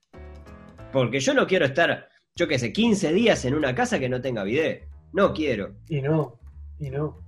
[0.91, 4.19] Porque yo no quiero estar, yo qué sé, 15 días en una casa que no
[4.21, 4.89] tenga bidet.
[5.13, 5.75] No quiero.
[5.87, 6.39] Y no,
[6.79, 7.19] y no.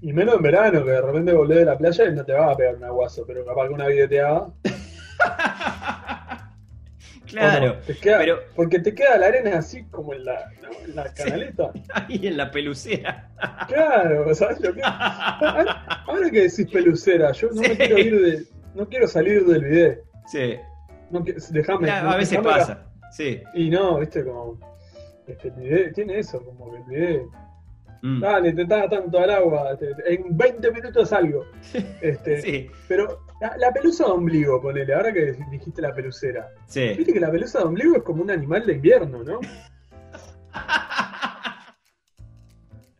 [0.00, 2.52] Y menos en verano, que de repente volvés de la playa y no te va
[2.52, 4.52] a pegar un aguazo, pero capaz que una videteada.
[7.28, 7.80] Claro, ¿o no?
[7.80, 10.68] Te queda- pero- Porque te queda la arena así como en la, ¿no?
[10.84, 11.70] en la canaleta.
[11.94, 13.30] ahí en la pelucera.
[13.68, 14.80] Claro, ¿sabes lo que?
[14.84, 17.68] Ahora, ahora que decís pelucera, yo no Sí.
[17.68, 18.44] me quiero ir de.
[18.74, 19.96] No quiero salir del video.
[20.26, 20.56] Sí,
[21.10, 21.24] No.
[21.24, 22.48] Claro, a veces acá.
[22.48, 22.86] pasa.
[23.12, 23.42] Sí.
[23.54, 24.58] Y no, viste, como.
[25.26, 27.30] Este, el video tiene eso, como que el video.
[28.02, 28.20] Mm.
[28.20, 29.76] Dale, te tanto al agua.
[29.76, 31.44] te- en 20 minutos salgo.
[32.00, 36.48] Este, Sí, Pero la, la pelusa de ombligo, ponele, ahora que dijiste la pelucera.
[36.66, 36.94] sí.
[36.96, 39.40] Viste que la pelusa de ombligo es como un animal de invierno, ¿no?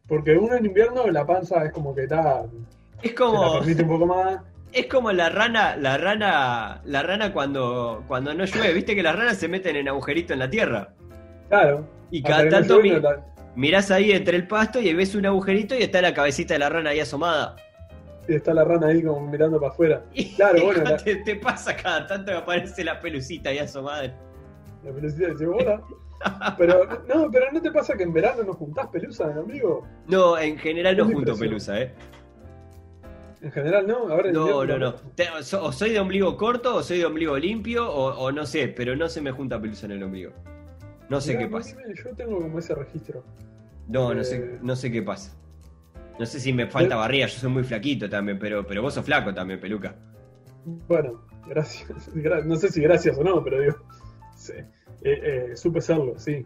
[0.07, 2.45] Porque uno en invierno la panza es como que está.
[3.03, 4.41] Es Se la como, permite un poco más.
[4.73, 8.73] es como la rana, la rana, la rana cuando, cuando no llueve.
[8.73, 10.95] Viste que las ranas se meten en agujeritos en la tierra.
[11.49, 11.87] Claro.
[12.11, 13.11] Y cada no tanto llueve, mi- no
[13.55, 16.69] mirás ahí entre el pasto y ves un agujerito y está la cabecita de la
[16.71, 17.57] rana ahí asomada.
[18.29, 20.05] Y está la rana ahí como mirando para afuera.
[20.37, 24.03] Claro, bueno, la- te, te pasa cada tanto que aparece la pelucita ahí asomada.
[24.85, 25.83] La pelucita dice, hola.
[26.59, 29.87] Pero no, pero ¿no te pasa que en verano no juntás pelusa en el ombligo?
[30.09, 31.95] No, en general no junto pelusa, ¿eh?
[33.41, 34.95] En general no, ahora No, no, no.
[35.63, 38.97] O soy de ombligo corto o soy de ombligo limpio o, o no sé, pero
[38.97, 40.33] no se me junta pelusa en el ombligo.
[41.09, 41.77] No sé Mirá, qué pasa.
[42.05, 43.23] Yo tengo como ese registro.
[43.87, 44.25] No, no Eh.
[44.25, 45.37] sé, no sé qué pasa.
[46.19, 49.05] No sé si me falta barriga, yo soy muy flaquito también, pero, pero vos sos
[49.05, 49.95] flaco también, peluca.
[50.65, 52.13] Bueno, gracias.
[52.15, 53.77] Gra- No sé si gracias o no, pero digo,
[54.37, 54.53] sí.
[55.03, 56.45] Eh, eh, supe serlo, sí.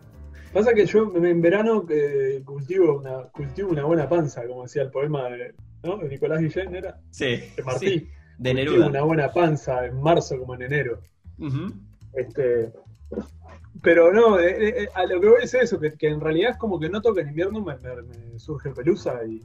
[0.53, 4.91] Pasa que yo en verano eh, cultivo, una, cultivo una buena panza, como decía el
[4.91, 5.97] poema de, ¿no?
[5.97, 6.99] de Nicolás Guillén, ¿era?
[7.11, 7.87] Sí, De Martí.
[7.89, 8.09] sí,
[8.39, 8.87] de Cultivo Neruda.
[8.89, 11.01] una buena panza en marzo como en enero.
[12.15, 12.71] Este,
[13.83, 16.57] pero no, eh, eh, a lo que voy es eso, que, que en realidad es
[16.59, 18.03] como que noto que en invierno me, me-
[18.33, 19.41] me surge pelusa y...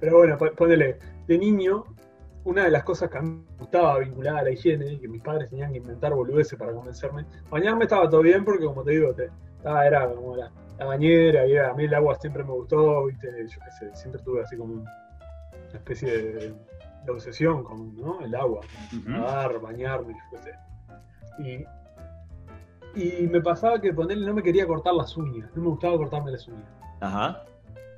[0.00, 1.84] Pero bueno, po- ponele, de niño,
[2.44, 5.22] una de las cosas que a mí me gustaba vinculada a la higiene que mis
[5.22, 9.12] padres tenían que inventar boludeces para convencerme, bañarme estaba todo bien porque como te digo,
[9.14, 12.52] te, estaba, era como la, la bañera y era- a mí el agua siempre me
[12.52, 14.90] gustó, viste, yo qué sé, siempre tuve así como una
[15.74, 16.54] especie de,
[17.04, 18.20] de obsesión con ¿no?
[18.20, 18.60] el agua
[19.20, 20.54] nadar, bañarme, yo qué sé.
[22.96, 25.96] Y, y me pasaba que ponerle no me quería cortar las uñas, no me gustaba
[25.98, 26.64] cortarme las uñas.
[27.00, 27.44] Ajá.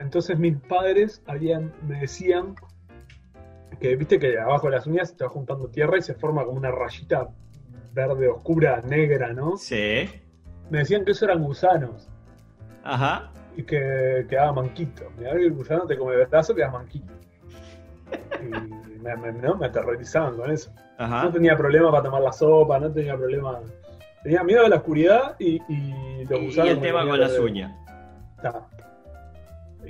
[0.00, 2.54] Entonces mis padres habían, me decían
[3.80, 6.56] que viste que abajo de las uñas te va juntando tierra y se forma como
[6.58, 7.28] una rayita
[7.92, 9.56] verde oscura, negra, ¿no?
[9.56, 10.08] Sí.
[10.70, 12.08] Me decían que eso eran gusanos
[12.84, 13.30] Ajá.
[13.56, 15.04] y que quedaba manquito.
[15.18, 17.12] Mirá que el gusano te come el brazo, queda manquito.
[18.40, 19.56] Y me, me- ¿no?
[19.56, 20.72] me aterrorizaban con eso.
[20.98, 21.32] No Ajá.
[21.32, 23.60] tenía problema para tomar la sopa, no tenía problema.
[24.22, 26.70] Tenía miedo a la oscuridad y, y los Y, y gusanos.
[26.72, 27.72] el tema con las uñas.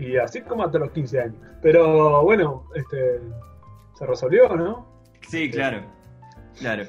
[0.01, 1.34] Y así como hasta los 15 años.
[1.62, 3.20] Pero bueno, este
[3.98, 4.86] se resolvió, ¿no?
[5.28, 5.82] Sí, claro.
[6.59, 6.84] Claro.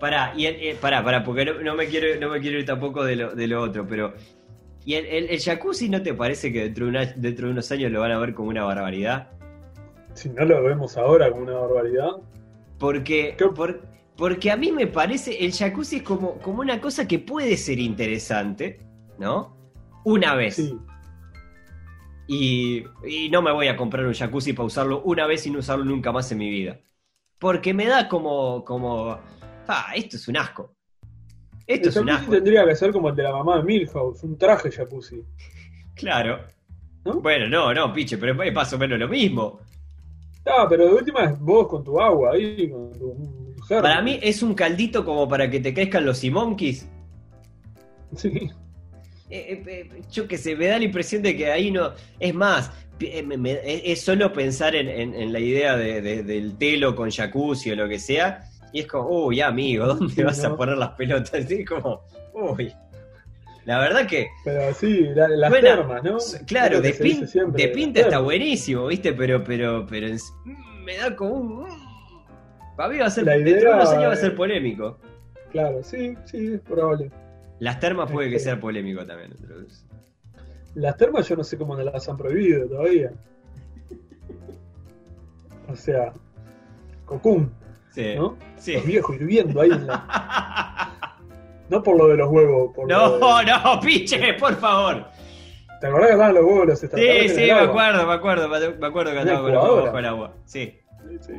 [0.00, 3.04] Pará, y eh, pará, pará, porque no, no me quiero, no me quiero ir tampoco
[3.04, 4.14] de lo, de lo otro, pero.
[4.84, 7.70] ¿Y el, el- el jacuzzi no te parece que dentro de, una- dentro de unos
[7.70, 9.28] años lo van a ver como una barbaridad?
[10.14, 12.10] Si no lo vemos ahora como una barbaridad.
[12.78, 13.36] Porque,
[14.16, 17.78] porque a mí me parece, el jacuzzi es como, como una cosa que puede ser
[17.78, 18.80] interesante,
[19.18, 19.56] ¿no?
[20.04, 20.56] Una vez.
[20.56, 20.76] Sí.
[22.34, 25.58] Y, y no me voy a comprar un jacuzzi para usarlo una vez y no
[25.58, 26.78] usarlo nunca más en mi vida.
[27.38, 29.18] Porque me da como, como,
[29.68, 30.74] ah, esto es un asco.
[31.66, 32.30] Esto El es un asco.
[32.32, 35.22] tendría que ser como el de la mamá de Milhouse, un traje jacuzzi.
[35.94, 36.40] Claro.
[37.04, 37.20] ¿No?
[37.20, 39.60] Bueno, no, no, piche, pero es más o menos lo mismo.
[40.46, 43.82] Ah, pero de última es vos con tu agua ahí, con tu germen.
[43.82, 46.88] Para mí es un caldito como para que te crezcan los simonquis.
[48.16, 48.50] Sí.
[49.34, 51.92] Eh, eh, eh, yo que sé, me da la impresión de que ahí no.
[52.20, 52.70] Es más,
[53.24, 57.10] me- me- es solo pensar en, en- en la idea de- de- del telo con
[57.10, 58.44] jacuzzi o lo que sea.
[58.74, 61.32] Y es como, uy, amigo, ¿dónde Sí, vas a poner las pelotas?
[61.50, 62.02] Es como,
[62.34, 62.72] uy.
[63.64, 66.18] La verdad que, Pero sí, la- las Bueno, termas, ¿no?
[66.46, 69.12] claro, de, pin- de pinta está buenísimo, ¿viste?
[69.14, 71.66] Pero, pero, pero mm, me da como un.
[72.76, 74.98] Para mí va a ser, dentro de idea, unos años va a ser polémico.
[75.52, 77.10] Claro, sí, sí, es probable.
[77.62, 79.32] Las termas puede que sea polémico también.
[79.32, 79.86] eso.
[80.74, 83.12] Las termas yo no sé cómo las han prohibido todavía.
[85.68, 86.12] O sea,
[87.04, 87.52] cocún,
[87.90, 88.14] Sí.
[88.16, 88.36] ¿no?
[88.56, 88.74] Sí.
[88.74, 90.88] Los viejos hirviendo ahí en la...
[91.70, 95.06] No por lo de los huevos, por No, de- no, piche, por favor.
[95.80, 96.88] ¿Te acordás que andaban los huevos los Sí,
[97.28, 98.56] sí, me acuerdo, me acuerdo, me
[98.86, 100.34] acuerdo que Una andaba con los huevos el agua.
[100.46, 100.80] Sí,
[101.20, 101.32] sí.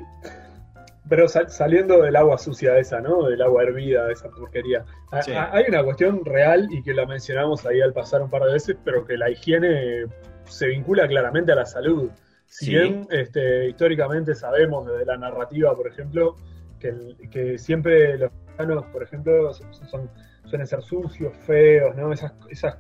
[1.10, 3.28] Pero sal- saliendo del agua sucia esa, ¿no?
[3.28, 4.86] Del agua hervida, de esa porquería.
[5.22, 5.32] Sí.
[5.34, 8.54] ha- Hay una cuestión real y que la mencionamos ahí al pasar un par de
[8.54, 10.06] veces, pero que la higiene
[10.45, 12.10] se vincula claramente a la salud.
[12.47, 12.72] Si Sí.
[12.72, 16.36] bien este, históricamente sabemos desde la narrativa, por ejemplo,
[16.80, 20.10] que, el- que siempre los humanos, por ejemplo, son, son-
[20.45, 22.14] suelen ser sucios, feos, ¿no?
[22.14, 22.78] Esas, esas,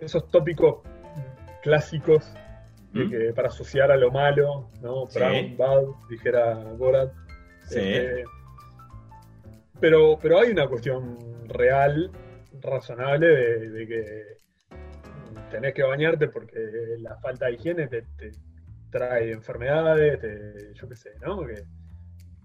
[0.00, 0.76] esos tópicos
[1.62, 2.32] clásicos
[2.92, 3.10] ¿Mm?
[3.10, 5.06] que para asociar a lo malo, ¿no?
[5.08, 5.18] Sí.
[5.18, 7.12] Brown, bad, dijera Borat.
[7.64, 7.78] Sí.
[7.78, 8.24] Este,
[9.80, 11.18] pero, pero hay una cuestión
[11.48, 12.10] real,
[12.60, 14.22] razonable, de, de que
[15.50, 16.58] tenés que bañarte porque
[16.98, 18.30] la falta de higiene te, te
[18.90, 21.44] trae enfermedades, te- yo qué sé, ¿no?
[21.46, 21.64] Que,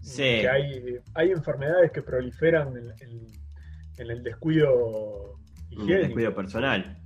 [0.01, 0.23] Sí.
[0.41, 3.27] que hay, hay enfermedades que proliferan en, en-
[3.97, 5.35] en el descuido
[5.69, 6.05] higiénico.
[6.07, 6.97] descuido personal.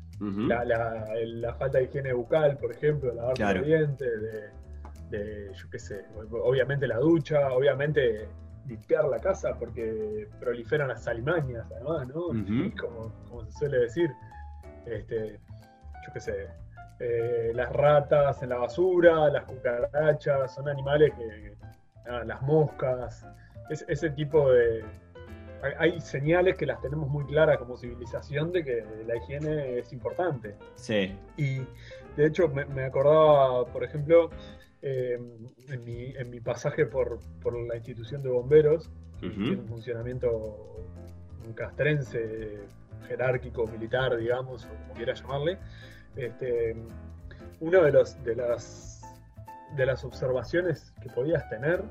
[0.48, 3.60] La, la- la falta de higiene bucal, por ejemplo, lavar Claro.
[3.60, 6.06] los dientes, de, de, yo qué sé,
[6.44, 8.28] obviamente la ducha, obviamente
[8.68, 12.28] limpiar la casa porque proliferan las alimañas, además, ¿no?
[12.80, 14.12] Como, como se suele decir,
[14.86, 15.40] este,
[16.06, 16.48] yo qué sé,
[17.00, 21.56] eh, las ratas en la basura, las cucarachas, son animales que,
[22.06, 23.26] nada, las moscas,
[23.72, 24.84] es- ese tipo de...
[25.78, 30.56] hay- señales que las tenemos muy claras como civilización de que la higiene es importante.
[30.76, 31.16] Sí.
[31.38, 31.60] Y
[32.18, 34.30] de hecho me, me acordaba, por ejemplo,
[34.82, 35.20] eh,
[35.70, 38.90] en, mi, en mi pasaje por, por la institución de bomberos,
[39.20, 40.84] que tiene un funcionamiento
[41.56, 42.60] castrense,
[43.08, 45.58] jerárquico, militar, digamos, o como quieras llamarle,
[46.16, 46.76] este,
[47.60, 49.02] una de, los, de, las,
[49.76, 51.84] de las observaciones que podías tener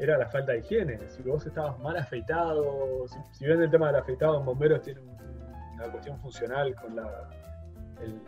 [0.00, 0.98] era la falta de higiene.
[1.08, 5.00] Si vos estabas mal afeitado, si, si bien el tema del afeitado en bomberos tiene
[5.00, 5.16] un-
[5.74, 7.28] una cuestión funcional con la,
[8.02, 8.18] el,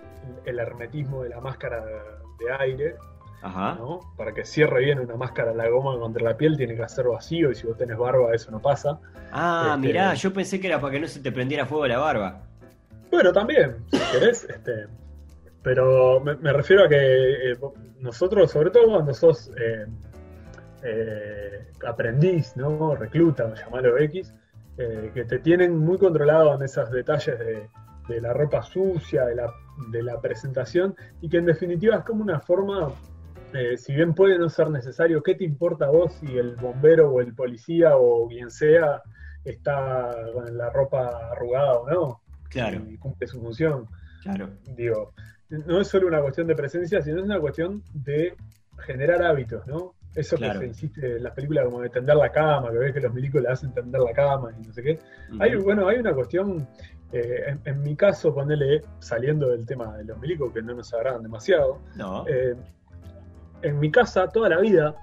[0.45, 2.97] el hermetismo de la máscara de aire,
[3.43, 3.75] Ajá.
[3.77, 4.01] ¿no?
[4.17, 7.51] Para que cierre bien una máscara la goma contra la piel tiene que hacer vacío
[7.51, 8.99] y si vos tenés barba eso no pasa.
[9.33, 11.99] Ah, Este- mirá, yo pensé que era para que no se te prendiera fuego la
[11.99, 12.41] barba.
[13.11, 14.87] Bueno, también, si querés, este,
[15.63, 17.57] pero me, me refiero a que eh,
[18.01, 19.87] nosotros, sobre todo cuando sos eh,
[20.83, 22.95] eh, aprendiz, ¿no?
[22.95, 24.35] Recluta, o llamalo X,
[24.77, 27.69] eh, que te tienen muy controlado en esos detalles de,
[28.09, 29.53] de la ropa sucia, de la,
[29.91, 32.93] de la presentación, y que en definitiva es como una forma,
[33.53, 37.11] eh, si bien puede no ser necesario, ¿qué te importa a vos si el bombero
[37.11, 39.03] o el policía o quien sea
[39.45, 42.21] está con la ropa arrugada o no?
[42.49, 43.87] Claro, y cumple su función.
[44.23, 44.49] claro.
[44.75, 45.13] Digo,
[45.51, 48.35] no es solo una cuestión de presencia, sino es una cuestión de
[48.79, 49.95] generar hábitos, ¿no?
[50.19, 50.55] Eso Claro.
[50.55, 53.13] que se insiste en las películas como de tender la cama, que ves que los
[53.15, 54.99] milicos le hacen tender la cama y no sé qué.
[55.39, 56.67] Hay, bueno, hay una cuestión,
[57.13, 60.93] eh, en, en mi caso, ponele, saliendo del tema de los milicos, que no nos
[60.93, 62.25] agradan demasiado, No.
[62.29, 62.57] eh,
[63.63, 64.95] en mi casa toda la vida,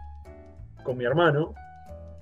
[0.84, 1.54] con mi hermano,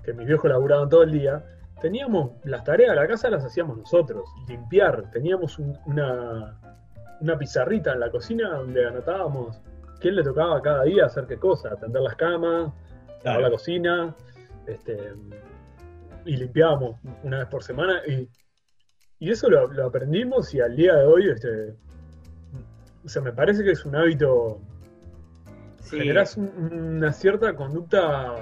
[0.02, 1.44] que mis viejos laburaban todo el día,
[1.80, 6.58] teníamos las tareas de la casa las hacíamos nosotros, limpiar, teníamos un- una,
[7.20, 9.60] una pizarrita en la cocina donde anotábamos
[10.00, 12.72] quién le tocaba cada día hacer qué cosa, atender las camas,
[13.24, 13.40] Claro.
[13.40, 14.14] la cocina,
[14.66, 14.96] este,
[16.24, 18.28] y limpiábamos una vez por semana y,
[19.18, 21.74] y eso lo, lo aprendimos y al día de hoy este,
[23.04, 24.60] o sea, me parece que es un hábito
[25.80, 25.98] Sí.
[25.98, 26.50] generás un-
[26.96, 28.36] una cierta conducta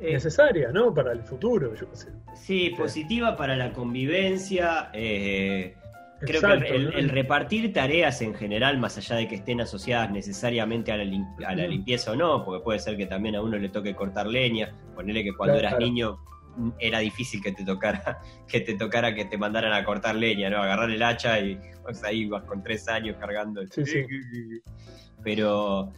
[0.00, 0.94] Eh, necesaria, ¿no?
[0.94, 2.08] Para el futuro, yo qué sé.
[2.34, 4.90] sí, positiva para la convivencia.
[4.92, 5.74] eh,
[6.20, 10.10] creo Exacto, que el, el repartir tareas en general, más allá de que estén asociadas
[10.10, 13.42] necesariamente a la, lim- a la limpieza o no, porque puede ser que también a
[13.42, 15.68] uno le toque cortar leña, ponerle que cuando Claro.
[15.76, 16.18] eras niño
[16.56, 20.50] mm, era difícil que te tocara que te tocara que te mandaran a cortar leña,
[20.50, 20.62] ¿no?
[20.62, 23.62] Agarrar el hacha y pues, ahí ibas con tres años cargando.
[23.70, 24.04] Sí, sí.
[25.22, 25.92] Pero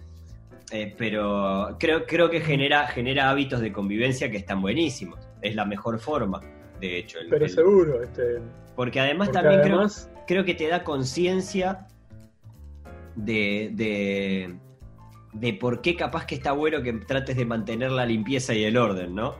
[0.72, 5.18] eh, pero creo, creo que genera, genera hábitos de convivencia que están buenísimos.
[5.42, 6.40] Es la mejor forma,
[6.80, 7.18] de hecho.
[7.18, 8.38] el- Pero el- seguro, este,
[8.76, 11.88] porque además porque también creo- además, creo que te da conciencia
[13.16, 14.56] de, de,
[15.32, 18.76] de por qué capaz que está bueno que trates de mantener la limpieza y el
[18.76, 19.34] orden, ¿no?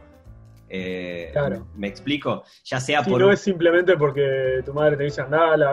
[0.67, 1.65] Eh, Claro.
[1.77, 2.43] ¿Me explico?
[2.65, 3.21] Ya sea si por...
[3.21, 5.71] no es simplemente porque tu madre te dice, andá, la,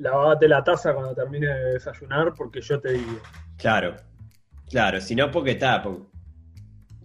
[0.00, 3.22] lavate la taza cuando termine de desayunar, porque yo te digo.
[3.56, 3.96] Claro,
[4.68, 5.82] claro, sino porque está...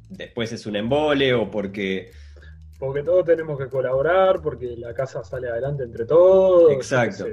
[0.09, 2.11] Después es un embole o porque...
[2.85, 6.71] Porque todos tenemos que colaborar, porque la casa sale adelante entre todos.
[6.73, 7.25] Exacto.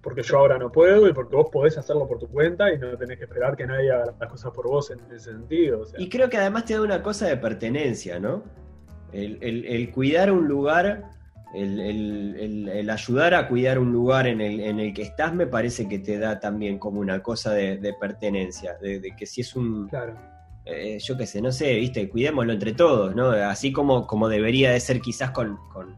[0.00, 2.96] Porque yo ahora no puedo y porque vos podés hacerlo por tu cuenta y no
[2.96, 5.80] tenés que esperar que nadie haga las cosas por vos en ese sentido.
[5.80, 6.00] o sea.
[6.00, 8.44] Y creo que además te da una cosa de pertenencia, ¿no?
[9.12, 11.10] El, el- el cuidar un lugar
[11.54, 15.32] El, el- el- el ayudar a cuidar un lugar en el, en el que estás
[15.34, 19.26] me parece que te da también como una cosa de, de pertenencia, de, de que
[19.26, 20.14] si es un, Claro.
[20.66, 23.30] Eh, yo qué sé, no sé, viste, cuidémoslo entre todos, ¿no?
[23.30, 25.96] Así como, como debería de ser quizás con, con-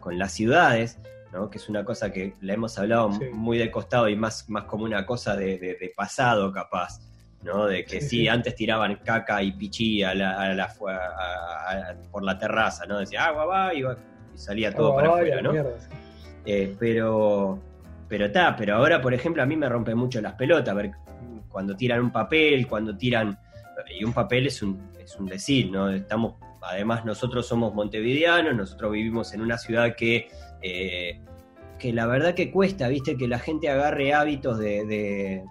[0.00, 0.98] con las ciudades,
[1.32, 1.50] ¿no?
[1.50, 3.24] Que es una cosa que la hemos hablado Sí.
[3.32, 7.00] muy de costado y más, más como una cosa de, de- de pasado capaz,
[7.42, 7.66] ¿no?
[7.66, 8.28] De que Sí, sí, sí.
[8.28, 12.86] antes tiraban caca y pichí a la, a la a- a- a- por la terraza,
[12.86, 12.98] ¿no?
[13.00, 13.96] Decía agua va y, va,
[14.34, 15.52] y salía todo Ah, para afuera, ¿no?
[15.52, 15.70] mierda.
[16.46, 17.58] Eh, pero
[18.08, 20.92] pero está, pero ahora, por ejemplo, a mí me rompe mucho las pelotas ver
[21.48, 23.36] cuando tiran un papel, cuando tiran.
[23.90, 25.90] Y un papel es un, es un decir, ¿no?
[25.90, 30.28] Estamos, además, nosotros somos montevideanos, nosotros vivimos en una ciudad que.
[30.62, 31.20] eh,
[31.78, 35.44] que la verdad que cuesta, viste, que la gente agarre hábitos de, de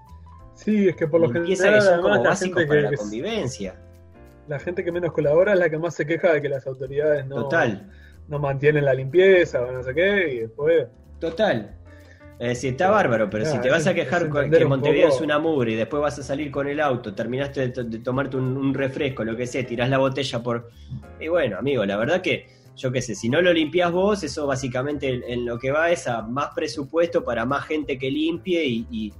[0.55, 3.75] Sí, es que por lo general que son como básicos para que, la convivencia.
[4.47, 7.25] la gente que menos colabora es la que más se queja de que las autoridades
[7.25, 7.89] no, Total.
[8.27, 10.88] no mantienen la limpieza o no sé qué, y después
[11.19, 11.75] Total.
[12.44, 15.16] Es decir, está bárbaro, pero Claro, si te vas a quejar es que Montevideo poco-
[15.16, 18.00] es una mugre y después vas a salir con el auto, terminaste de, to- de
[18.00, 20.70] tomarte un, un refresco, lo que sea, tirás la botella por...
[21.22, 24.46] Y bueno, amigo, la verdad que, yo qué sé, si no lo limpias vos, eso
[24.46, 28.66] básicamente en, en lo que va es a más presupuesto para más gente que limpie
[28.66, 29.14] y, y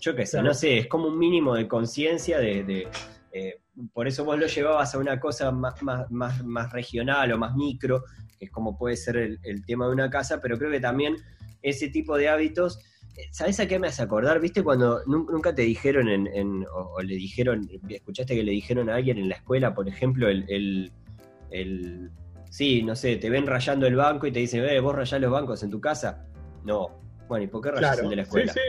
[0.00, 0.46] yo qué sé, Claro.
[0.48, 2.62] no sé, es como un mínimo de conciencia de...
[2.62, 2.88] de,
[3.32, 3.58] eh,
[3.92, 7.56] por eso vos lo llevabas a una cosa más, más, más, más regional o más
[7.56, 8.04] micro,
[8.38, 11.16] que es como puede ser el, el tema de una casa, pero creo que también
[11.62, 12.78] ese tipo de hábitos.
[13.16, 14.40] eh, ¿Sabes a qué me hace acordar?
[14.40, 18.52] ¿Viste cuando nun- nunca te dijeron en, en- o, o le dijeron, escuchaste que le
[18.52, 20.92] dijeron a alguien en la escuela, por ejemplo, el, el,
[21.50, 22.10] el-
[22.50, 25.30] sí, no sé, te ven rayando el banco y te dicen, eh, vos rayás los
[25.30, 26.24] bancos en tu casa?
[26.64, 26.90] No.
[27.28, 28.52] Bueno, ¿y por qué rayás claro, el de la sí, escuela?
[28.52, 28.60] sí,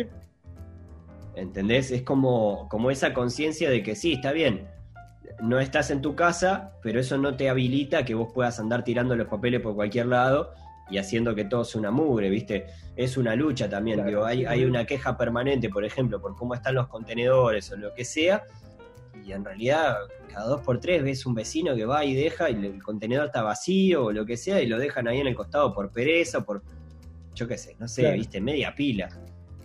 [1.36, 1.92] ¿Entendés?
[1.92, 4.68] Es como, como esa conciencia de que sí, está bien,
[5.42, 9.16] no estás en tu casa, pero eso no te habilita que vos puedas andar tirando
[9.16, 10.52] los papeles por cualquier lado
[10.90, 12.66] y haciendo que todo sea una mugre, ¿viste?
[12.96, 14.46] Es una lucha también, Claro, digo, hay, sí.
[14.46, 18.44] hay una queja permanente, por ejemplo, por cómo están los contenedores o lo que sea,
[19.26, 19.96] y en realidad
[20.32, 23.42] cada dos por tres ves un vecino que va y deja y el contenedor está
[23.44, 26.44] vacío o lo que sea y lo dejan ahí en el costado por pereza o
[26.44, 26.62] por,
[27.34, 28.18] yo qué sé, no sé, Claro.
[28.18, 28.42] ¿viste?
[28.42, 29.10] Media pila.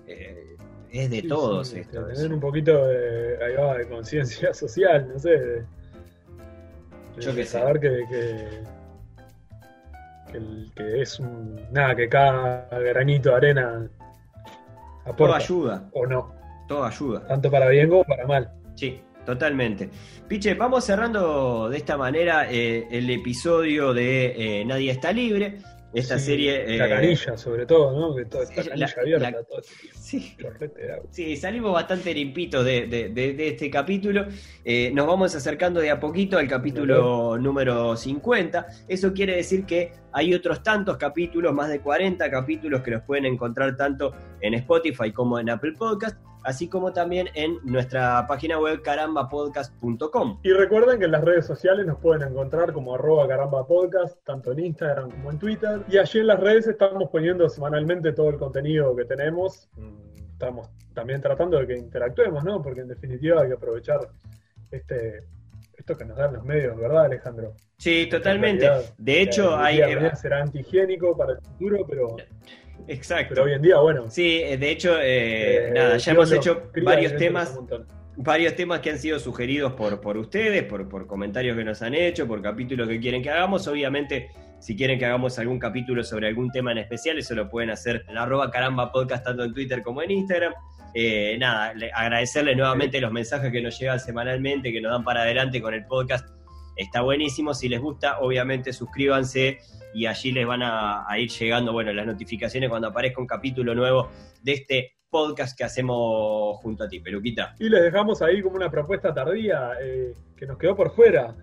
[0.07, 0.57] Eh,
[0.91, 2.05] es de sí, todos sí, esto.
[2.07, 5.31] Tener un poquito de, ahí va, de conciencia social, no sé.
[5.31, 5.67] de- de
[7.19, 7.51] Yo qué sé.
[7.59, 8.49] saber que, que,
[10.31, 11.57] que, el- que es un.
[11.73, 13.89] Nada, que cada granito de arena
[15.05, 15.37] Todo aporta.
[15.37, 16.33] ayuda, O no,
[16.69, 17.27] todo ayuda.
[17.27, 18.51] tanto para bien como para mal.
[18.75, 19.89] Sí, totalmente.
[20.29, 25.59] Piche, vamos cerrando de esta manera eh, el episodio de eh, Nadie está libre.
[25.95, 26.77] Esta Sí, serie.
[26.79, 28.15] La eh, canilla, sobre todo, ¿no?
[28.15, 31.07] Que toda esta la- canilla abierta, la- todo ese Sí, chorrete de agua.
[31.11, 34.27] Sí, salimos bastante limpitos de, de- de- de este capítulo.
[34.65, 38.67] Eh, nos vamos acercando de a poquito al capítulo número 50.
[38.87, 43.25] Eso quiere decir que hay otros tantos capítulos, más de 40 capítulos que los pueden
[43.27, 46.19] encontrar tanto en Spotify como en Apple Podcast,
[46.49, 50.41] así como también en nuestra página web carambapodcast.com.
[50.43, 54.53] Y recuerden que en las redes sociales nos pueden encontrar como arroba caramba podcast, tanto
[54.53, 55.83] en Instagram como en Twitter.
[55.91, 59.69] Y allí en las redes estamos poniendo semanalmente todo el contenido que tenemos.
[59.77, 62.63] Mm, Estamos también tratando de que interactuemos, ¿no?
[62.63, 64.09] Porque en definitiva hay que aprovechar
[64.71, 65.25] este
[65.77, 67.55] esto que nos dan los medios, ¿verdad, Alejandro?
[67.77, 68.69] Sí, totalmente.
[68.69, 68.95] realidad.
[68.99, 69.81] De hecho, hay...
[69.81, 72.17] mañana será antihigiénico para el futuro, pero,
[72.89, 73.35] Exacto.
[73.35, 74.09] pero hoy en día, bueno.
[74.11, 77.59] Sí, eh, de hecho, eh, eh, nada, ya hemos hecho varios temas.
[78.17, 81.95] varios temas que han sido sugeridos por, por ustedes, por, por comentarios que nos han
[81.95, 83.69] hecho, por capítulos que quieren que hagamos.
[83.69, 87.71] Obviamente, si quieren que hagamos algún capítulo sobre algún tema en especial, eso lo pueden
[87.71, 90.53] hacer en arroba caramba podcast, tanto en Twitter como en Instagram.
[90.95, 95.23] Eh, nada, le- agradecerles nuevamente los mensajes que nos llegan semanalmente, que nos dan para
[95.23, 96.27] adelante con el podcast.
[96.79, 97.53] Está buenísimo.
[97.53, 99.59] Si les gusta, obviamente suscríbanse
[99.93, 103.75] y allí les van a, a ir llegando bueno, las notificaciones cuando aparezca un capítulo
[103.75, 104.09] nuevo
[104.43, 107.55] de este podcast que hacemos junto a ti, Peluquita.
[107.59, 111.35] Y les dejamos ahí como una propuesta tardía eh, que nos quedó por fuera.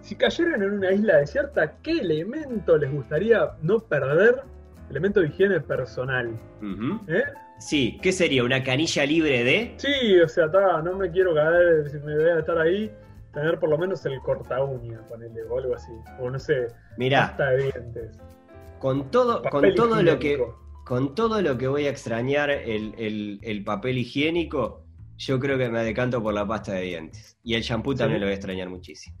[0.00, 4.42] Si cayeran en una isla desierta, ¿qué elemento les gustaría no perder?
[4.90, 6.38] Elemento de higiene personal.
[7.08, 7.24] ¿eh?
[7.58, 8.44] Sí, ¿qué sería?
[8.44, 9.74] ¿Una canilla libre de?
[9.78, 12.92] Sí, o sea, ta, no me quiero caer, si me voy a estar ahí,
[13.34, 15.92] tener por lo menos el corta uña, ponele, o algo así.
[16.20, 18.16] O no sé, Mirá, pasta de dientes.
[18.78, 20.42] con todo, con todo lo que
[20.84, 24.84] con todo lo que voy a extrañar el, el- el papel higiénico,
[25.16, 27.38] yo creo que me decanto por la pasta de dientes.
[27.42, 29.16] Y el shampoo también lo voy a extrañar muchísimo.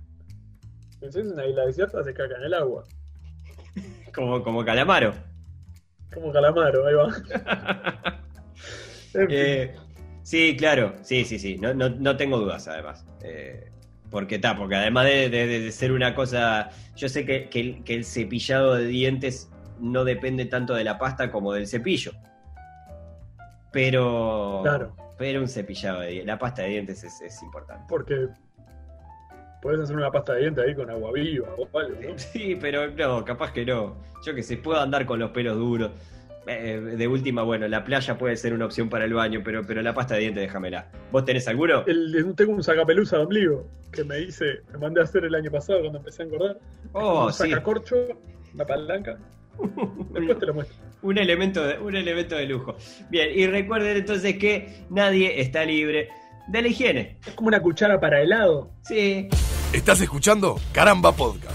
[1.00, 2.84] Si es una isla desierta, se caca en el agua.
[4.14, 5.12] Como, como calamaro.
[6.12, 7.08] Como calamaro, ahí va.
[9.14, 9.28] En fin.
[9.30, 9.74] Eh,
[10.22, 13.06] sí, claro, sí, sí, sí, no, no, no tengo dudas además.
[13.22, 13.70] Eh,
[14.14, 17.82] porque está, porque además de, de- de ser una cosa, yo sé que, que el,
[17.82, 19.50] que el cepillado de dientes
[19.80, 22.12] no depende tanto de la pasta como del cepillo.
[23.72, 24.94] Pero, Claro.
[25.18, 27.82] pero un cepillado de dientes, la pasta de dientes es, es importante.
[27.88, 28.28] Porque
[29.60, 32.14] podés hacer una pasta de dientes ahí con agua viva o algo, ¿no?
[32.18, 33.96] Sí, pero no, capaz que no.
[34.24, 35.90] Yo que sé, puedo andar con los pelos duros.
[36.46, 39.80] Eh, de última, bueno, la playa puede ser una opción para el baño, pero, pero
[39.82, 40.90] la pasta de dientes déjamela.
[41.10, 41.84] ¿Vos tenés alguno?
[41.86, 45.50] El- tengo un sacapelusa de ombligo que me hice, me mandé a hacer el año
[45.50, 46.58] pasado cuando empecé a engordar.
[46.92, 47.48] Oh, un sí.
[47.50, 47.96] sacacorcho,
[48.54, 49.16] una palanca.
[50.12, 50.76] Después te lo muestro.
[51.02, 52.76] Un elemento, de, un elemento de lujo.
[53.08, 56.08] Bien, y recuerden entonces que nadie está libre
[56.48, 57.18] de la higiene.
[57.26, 58.70] Es como una cuchara para helado.
[58.82, 59.28] Sí.
[59.72, 61.54] Estás escuchando Caramba Podcast.